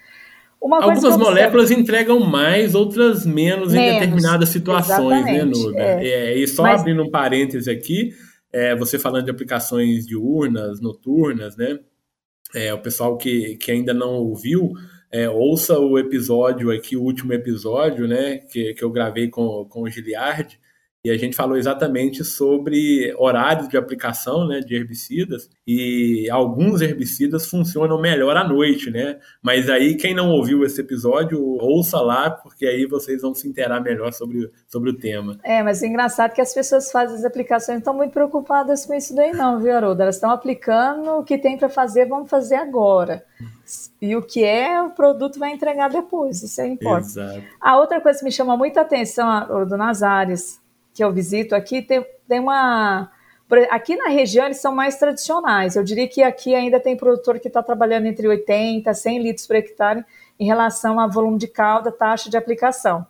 [0.61, 5.81] Uma Algumas moléculas entregam mais, outras menos, menos em determinadas situações, né, Nubia?
[5.81, 6.07] É.
[6.07, 6.81] É, e só Mas...
[6.81, 8.13] abrindo um parêntese aqui,
[8.53, 11.79] é, você falando de aplicações diurnas, noturnas, né?
[12.53, 14.73] É, o pessoal que, que ainda não ouviu,
[15.11, 18.37] é, ouça o episódio aqui, o último episódio, né?
[18.37, 20.59] Que, que eu gravei com, com o Giliard,
[21.03, 27.49] e a gente falou exatamente sobre horários de aplicação né, de herbicidas e alguns herbicidas
[27.49, 29.17] funcionam melhor à noite, né?
[29.41, 33.81] Mas aí quem não ouviu esse episódio, ouça lá, porque aí vocês vão se inteirar
[33.81, 35.39] melhor sobre, sobre o tema.
[35.43, 38.93] É, mas é engraçado que as pessoas fazem as aplicações não estão muito preocupadas com
[38.93, 40.03] isso daí não, viu, Haroldo?
[40.03, 43.25] Elas estão aplicando o que tem para fazer, vamos fazer agora.
[43.99, 47.07] E o que é, o produto vai entregar depois, isso é importante.
[47.07, 47.43] Exato.
[47.59, 50.60] A outra coisa que me chama muita atenção, Haroldo, nas áreas
[50.93, 53.11] que eu visito aqui, tem, tem uma.
[53.69, 55.75] Aqui na região eles são mais tradicionais.
[55.75, 59.45] Eu diria que aqui ainda tem produtor que está trabalhando entre 80 a 100 litros
[59.45, 60.05] por hectare
[60.39, 63.05] em relação a volume de calda, taxa de aplicação.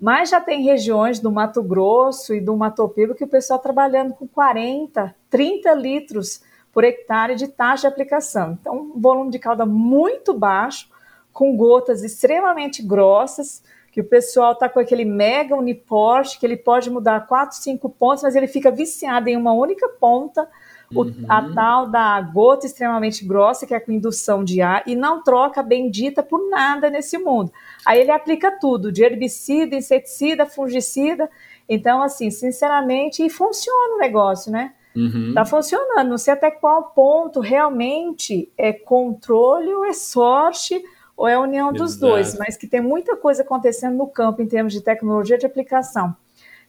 [0.00, 3.64] Mas já tem regiões do Mato Grosso e do Mato Piba que o pessoal tá
[3.64, 6.40] trabalhando com 40, 30 litros
[6.72, 8.56] por hectare de taxa de aplicação.
[8.58, 10.88] Então, um volume de calda muito baixo,
[11.32, 16.88] com gotas extremamente grossas, que o pessoal está com aquele mega uniporte, que ele pode
[16.88, 20.48] mudar 4, 5 pontos, mas ele fica viciado em uma única ponta,
[20.94, 21.24] uhum.
[21.28, 25.62] a tal da gota extremamente grossa, que é com indução de ar, e não troca
[25.62, 27.52] bendita por nada nesse mundo.
[27.84, 31.28] Aí ele aplica tudo, de herbicida, inseticida, fungicida.
[31.68, 34.72] Então, assim, sinceramente, e funciona o negócio, né?
[34.94, 35.32] Uhum.
[35.34, 36.08] Tá funcionando.
[36.08, 40.82] Não sei até qual ponto realmente é controle ou é sorte
[41.20, 41.84] ou é a união Exato.
[41.84, 45.44] dos dois, mas que tem muita coisa acontecendo no campo em termos de tecnologia de
[45.44, 46.16] aplicação,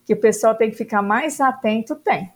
[0.05, 2.29] que o pessoal tem que ficar mais atento, tem.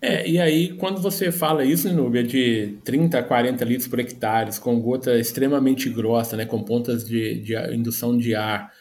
[0.00, 4.58] É, e aí, quando você fala isso, Nubia, de 30 a 40 litros por hectare,
[4.58, 8.72] com gota extremamente grossa, né, com pontas de, de indução de ar,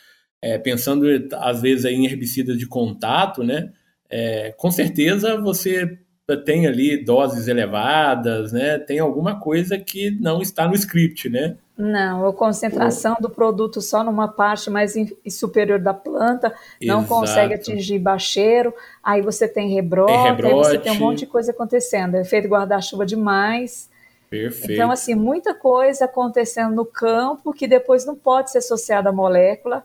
[0.41, 3.74] é, pensando às vezes em herbicidas de contato, né,
[4.09, 5.99] é, com certeza você
[6.45, 11.57] tem ali doses elevadas, né, tem alguma coisa que não está no script, né?
[11.76, 14.93] Não, a concentração do produto só numa parte mais
[15.30, 17.07] superior da planta, não Exato.
[17.07, 18.71] consegue atingir bacheiro,
[19.03, 23.07] aí você tem rebrote, tem aí você tem um monte de coisa acontecendo, efeito guarda-chuva
[23.07, 23.89] demais.
[24.30, 24.71] Perfeito.
[24.71, 29.84] Então, assim, muita coisa acontecendo no campo que depois não pode ser associada à molécula,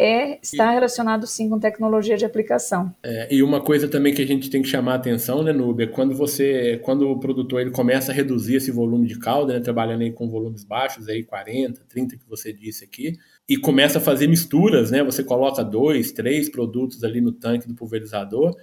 [0.00, 2.94] é, está relacionado sim com tecnologia de aplicação.
[3.02, 5.86] É, e uma coisa também que a gente tem que chamar a atenção, né, Nubia,
[5.86, 10.00] quando você, quando o produtor ele começa a reduzir esse volume de calda, né, trabalhando
[10.00, 13.12] aí com volumes baixos, aí 40, 30 que você disse aqui,
[13.46, 17.74] e começa a fazer misturas, né, você coloca dois, três produtos ali no tanque do
[17.74, 18.56] pulverizador,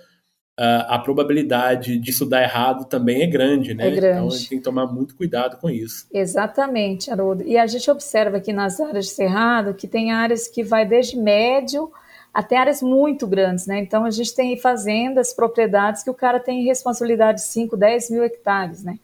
[0.58, 3.88] a probabilidade disso dar errado também é grande, né?
[3.88, 4.08] É grande.
[4.08, 6.08] Então a gente tem que tomar muito cuidado com isso.
[6.12, 7.43] Exatamente, Haroldo.
[7.43, 11.16] E a gente observa aqui nas áreas de cerrado que tem áreas que vai desde
[11.16, 11.91] médio
[12.34, 13.80] até áreas muito grandes, né?
[13.80, 18.24] Então a gente tem fazendas, propriedades que o cara tem responsabilidade de 5, 10 mil
[18.24, 18.97] hectares, né?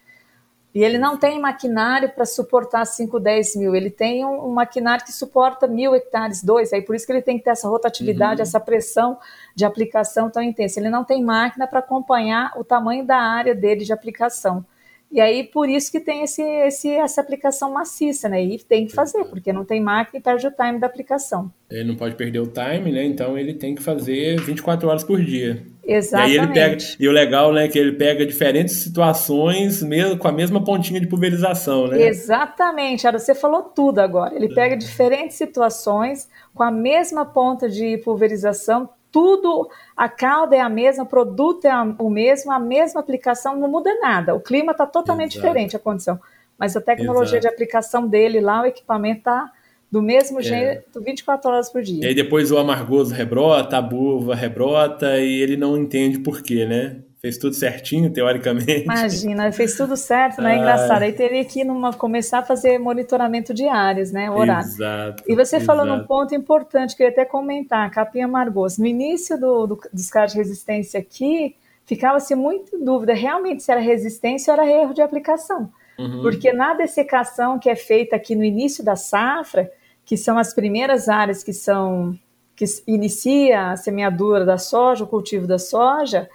[0.74, 5.06] E ele não tem maquinário para suportar 5, 10 mil, ele tem um, um, maquinário
[5.06, 8.42] que suporta mil hectares, dois, aí por isso que ele tem que ter essa rotatividade,
[8.42, 8.44] uhum.
[8.44, 9.20] essa pressão
[9.56, 10.80] de aplicação tão intensa.
[10.80, 14.66] Ele não tem máquina para acompanhar o tamanho da área dele de aplicação.
[15.14, 18.44] E aí, por isso que tem esse, esse, essa aplicação maciça, né?
[18.44, 21.52] E tem que fazer, porque não tem máquina e perde o time da aplicação.
[21.70, 23.06] Ele não pode perder o time, né?
[23.06, 25.62] Então ele tem que fazer 24 horas por dia.
[25.86, 26.34] Exatamente.
[26.34, 30.28] E, ele pega, e o legal, né, é que ele pega diferentes situações mesmo com
[30.28, 32.08] a mesma pontinha de pulverização, né?
[32.08, 34.36] Exatamente, Ara, você falou tudo agora.
[34.36, 40.68] Ele pega diferentes situações com a mesma ponta de pulverização, tudo, a calda é a
[40.68, 44.34] mesma, o produto é o mesmo, a mesma aplicação, não muda nada.
[44.34, 45.48] O clima está totalmente Exato.
[45.48, 46.20] diferente, a condição.
[46.58, 47.42] Mas a tecnologia Exato.
[47.42, 49.52] de aplicação dele lá, o equipamento está
[49.92, 50.44] do mesmo é.
[50.44, 52.04] jeito, 24 horas por dia.
[52.04, 56.66] E aí depois o amargoso rebrota, a buva rebrota e ele não entende por quê,
[56.66, 56.98] né?
[57.26, 58.84] Fez tudo certinho, teoricamente.
[58.84, 60.56] Imagina, fez tudo certo, né?
[60.56, 60.58] Ah.
[60.58, 61.04] Engraçado.
[61.04, 64.30] Aí teria que numa, começar a fazer monitoramento de áreas, né?
[64.30, 64.68] Horário.
[64.68, 65.24] Exato.
[65.26, 65.66] E você exato.
[65.66, 68.82] falou num ponto importante que eu ia até comentar, capim amargoso.
[68.82, 71.56] No início do, do, dos casos de resistência aqui,
[71.86, 75.72] ficava-se muito em dúvida realmente se era resistência ou era erro de aplicação.
[75.98, 76.24] Uhum.
[76.24, 79.72] Porque na dessecação que é feita aqui no início da safra,
[80.04, 82.20] que são as primeiras áreas que são
[82.54, 86.30] que inicia a semeadura da soja, o cultivo da soja,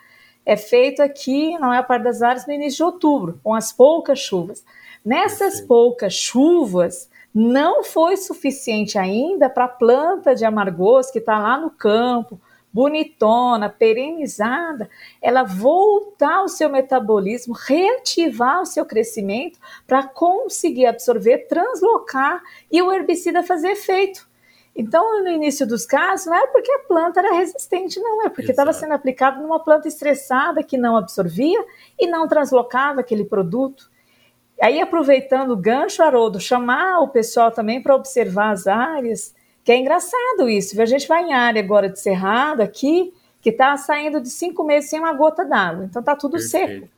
[0.49, 4.19] é feito aqui, na maior parte das áreas, no início de outubro, com as poucas
[4.19, 4.65] chuvas.
[5.05, 11.59] Nessas poucas chuvas, não foi suficiente ainda para a planta de amargoso que está lá
[11.61, 12.41] no campo,
[12.73, 14.89] bonitona, perenizada,
[15.21, 22.43] ela voltar ao seu metabolismo, reativar o seu crescimento para conseguir absorver, translocar
[22.73, 24.28] e o herbicida fazer efeito.
[24.79, 28.53] Então, no início dos casos, não é porque a planta era resistente, não, é porque
[28.53, 31.59] estava sendo aplicado numa planta estressada que não absorvia
[31.99, 33.91] e não translocava aquele produto.
[34.63, 39.77] Aí, aproveitando o gancho, Haroldo, chamar o pessoal também para observar as áreas, que é
[39.77, 40.81] engraçado isso.
[40.81, 44.91] A gente vai em área agora de cerrado aqui, que está saindo de cinco meses
[44.91, 45.87] sem uma gota d'água.
[45.87, 46.83] Então está tudo Perfeito.
[46.83, 46.89] seco.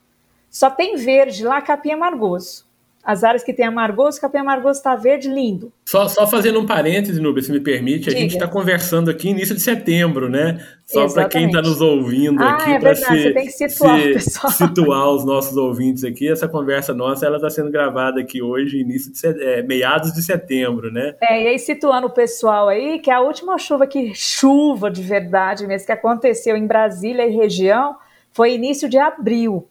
[0.51, 2.67] Só tem verde lá, capim amargoso.
[3.03, 5.73] As áreas que tem amargoso, capim amargoso está verde, lindo.
[5.87, 9.55] Só, só fazendo um parêntese, Nubia, se me permite, a gente está conversando aqui início
[9.55, 10.63] de setembro, né?
[10.87, 14.53] Só para quem está nos ouvindo ah, aqui, é para se, tem que situar, se,
[14.53, 16.29] situar os nossos ouvintes aqui.
[16.29, 20.93] Essa conversa nossa, ela está sendo gravada aqui hoje, início de é, meados de setembro,
[20.93, 21.15] né?
[21.23, 25.67] É, e aí situando o pessoal aí, que a última chuva que chuva de verdade
[25.67, 27.97] mesmo que aconteceu em Brasília e região
[28.33, 29.67] foi início de abril.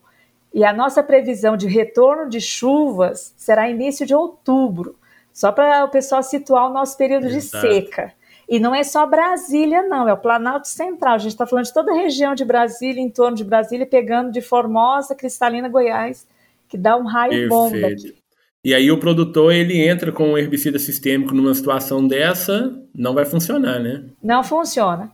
[0.53, 4.95] E a nossa previsão de retorno de chuvas será início de outubro,
[5.31, 7.67] só para o pessoal situar o nosso período Exato.
[7.67, 8.13] de seca.
[8.47, 11.13] E não é só Brasília, não, é o Planalto Central.
[11.13, 14.31] A gente está falando de toda a região de Brasília, em torno de Brasília, pegando
[14.31, 16.25] de Formosa, Cristalina, Goiás,
[16.67, 17.49] que dá um raio Perfeito.
[17.49, 18.15] bom daqui.
[18.63, 23.23] E aí o produtor ele entra com um herbicida sistêmico numa situação dessa, não vai
[23.23, 24.03] funcionar, né?
[24.21, 25.11] Não funciona.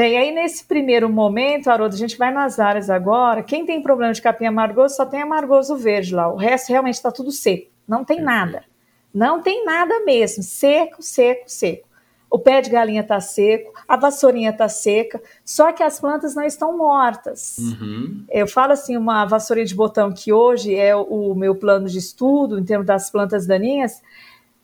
[0.00, 3.42] Bem, aí nesse primeiro momento, Haroldo, a gente vai nas áreas agora.
[3.42, 6.26] Quem tem problema de capim amargoso só tem amargoso verde lá.
[6.32, 7.70] O resto realmente está tudo seco.
[7.86, 8.64] Não tem nada.
[9.12, 10.42] Não tem nada mesmo.
[10.42, 11.86] Seco, seco, seco.
[12.30, 16.44] O pé de galinha está seco, a vassourinha está seca, só que as plantas não
[16.44, 17.58] estão mortas.
[17.58, 18.24] Uhum.
[18.30, 22.58] Eu falo assim, uma vassourinha de botão que hoje é o meu plano de estudo
[22.58, 24.00] em termos das plantas daninhas,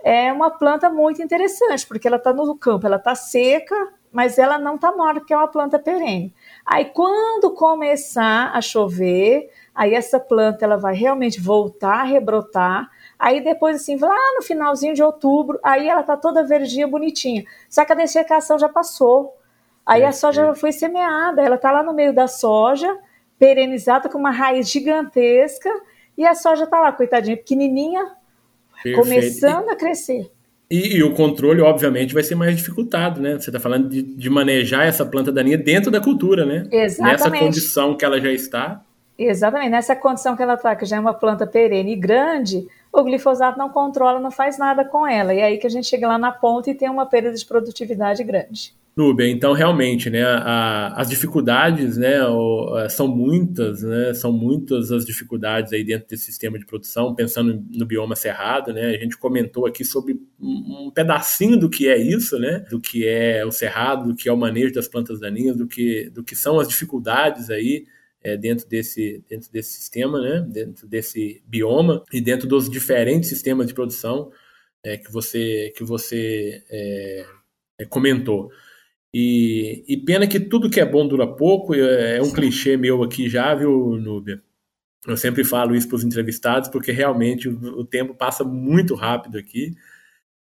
[0.03, 3.75] é uma planta muito interessante, porque ela está no campo, ela está seca,
[4.17, 6.35] mas ela não está morta porque é uma planta perene.
[6.65, 12.91] Aí quando começar a chover, aí essa planta ela vai realmente voltar a rebrotar.
[13.19, 17.45] Aí depois assim, lá no finalzinho de outubro, aí ela tá toda verdinha, bonitinha.
[17.69, 19.37] Só que a dessecação já passou.
[19.85, 20.55] Aí é, a soja é.
[20.55, 22.99] foi semeada, ela tá lá no meio da soja,
[23.39, 25.69] perenizada com uma raiz gigantesca,
[26.17, 28.17] e a soja tá lá, coitadinha, pequenininha,
[28.83, 28.99] Perfeito.
[28.99, 30.33] começando a crescer.
[30.71, 33.39] E, e, o controle, obviamente, vai ser mais dificultado, né?
[33.39, 36.67] Você está falando de, de, manejar essa planta daninha dentro da cultura, né?
[36.73, 37.13] Exatamente.
[37.13, 38.83] Nessa condição que ela já está.
[39.19, 43.03] Exatamente, nessa condição que ela está, que já é uma planta perene e grande, o
[43.03, 45.33] glifosato não controla, não faz nada com ela.
[45.33, 47.47] E é aí que a gente chega lá na ponta e tem uma perda de
[47.47, 48.75] produtividade grande.
[48.97, 52.15] Nubia, então realmente, né, a, as dificuldades, né,
[52.83, 57.63] é, são muitas, né, são muitas as dificuldades aí dentro desse sistema de produção, pensando
[57.71, 62.39] no bioma cerrado, né, a gente comentou aqui sobre um, pedacinho do que é isso,
[62.39, 65.67] né, do que é o cerrado, do que é o manejo das plantas daninhas, do
[65.67, 67.85] que, do que são as dificuldades aí
[68.23, 73.67] é, dentro, desse, dentro desse sistema, né, dentro desse bioma e dentro dos diferentes sistemas
[73.67, 74.33] de produção
[74.83, 76.65] é, que você, que você
[77.79, 78.51] é comentou.
[79.19, 83.03] E, e, pena que tudo que é bom dura pouco, é, é um clichê meu
[83.03, 84.43] aqui já, viu, Núbia?
[85.07, 89.39] Eu sempre falo isso para os entrevistados, porque realmente o, o, tempo passa muito rápido
[89.39, 89.75] aqui.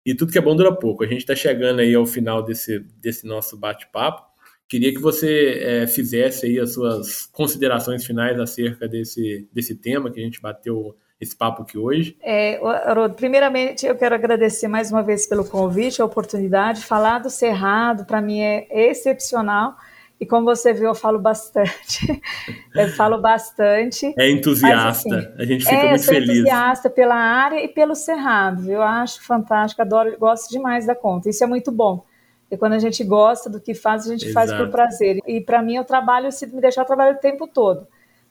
[0.05, 1.03] E tudo que é bom dura pouco.
[1.03, 4.24] A gente está chegando aí ao final desse, desse nosso bate-papo.
[4.67, 10.20] Queria que você é, fizesse aí as suas considerações finais acerca desse, desse tema que
[10.20, 12.17] a gente bateu esse papo aqui hoje.
[12.22, 16.86] É, Haroldo, primeiramente eu quero agradecer mais uma vez pelo convite, a oportunidade.
[16.86, 19.76] Falar do Cerrado, para mim, é excepcional.
[20.20, 22.22] E como você viu, eu falo bastante.
[22.76, 24.13] eu falo bastante.
[24.17, 25.09] É entusiasta.
[25.09, 26.30] Mas, assim, a gente fica é, muito feliz.
[26.30, 28.70] entusiasta pela área e pelo Cerrado.
[28.70, 31.30] Eu acho fantástico, adoro, gosto demais da conta.
[31.30, 32.05] Isso é muito bom.
[32.51, 34.47] E quando a gente gosta do que faz, a gente Exato.
[34.47, 35.20] faz por prazer.
[35.28, 37.88] E para mim, o trabalho, se me deixar, eu trabalho o tempo todo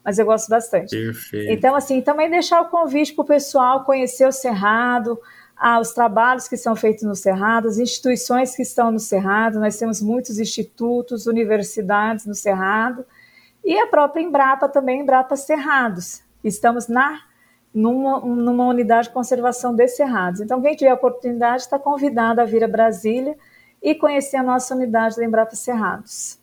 [0.08, 0.96] mas eu gosto bastante.
[0.96, 1.52] Perfeito.
[1.52, 5.20] Então, assim, também deixar o convite para o pessoal conhecer o Cerrado,
[5.54, 9.76] ah, os trabalhos que são feitos no Cerrado, as instituições que estão no Cerrado, nós
[9.76, 13.04] temos muitos institutos, universidades no Cerrado,
[13.62, 16.22] e a própria Embrapa também, Embrapa Cerrados.
[16.42, 17.20] Estamos na
[17.74, 20.40] numa, numa unidade de conservação de cerrados.
[20.40, 23.36] Então, quem tiver a oportunidade está convidado a vir a Brasília
[23.82, 26.40] e conhecer a nossa unidade da Embrapa Cerrados.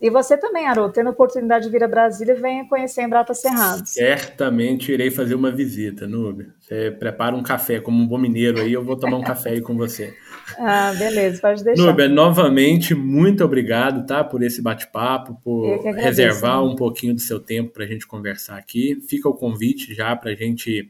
[0.00, 3.86] E você também, Haroldo, tendo a oportunidade de vir a Brasília, venha conhecer Embrapa Cerrado.
[3.86, 6.48] Certamente irei fazer uma visita, Nube.
[6.60, 9.60] Você prepara um café, como um bom mineiro aí, eu vou tomar um café aí
[9.60, 10.14] com você.
[10.58, 11.82] Ah, beleza, pode deixar.
[11.82, 16.70] Nube, novamente, muito obrigado, tá, por esse bate-papo, por agradeço, reservar né?
[16.70, 18.96] um pouquinho do seu tempo para a gente conversar aqui.
[19.08, 20.88] Fica o convite já para a gente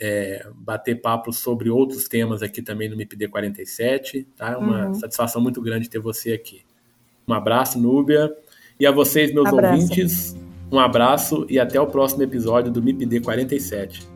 [0.00, 4.56] é, bater papo sobre outros temas aqui também no MIPD 47, tá?
[4.56, 4.94] Uma uhum.
[4.94, 6.62] satisfação muito grande ter você aqui.
[7.28, 8.32] Um abraço, Núbia.
[8.78, 9.82] E a vocês, meus abraço.
[9.82, 10.36] ouvintes,
[10.70, 14.15] um abraço e até o próximo episódio do MIPD 47.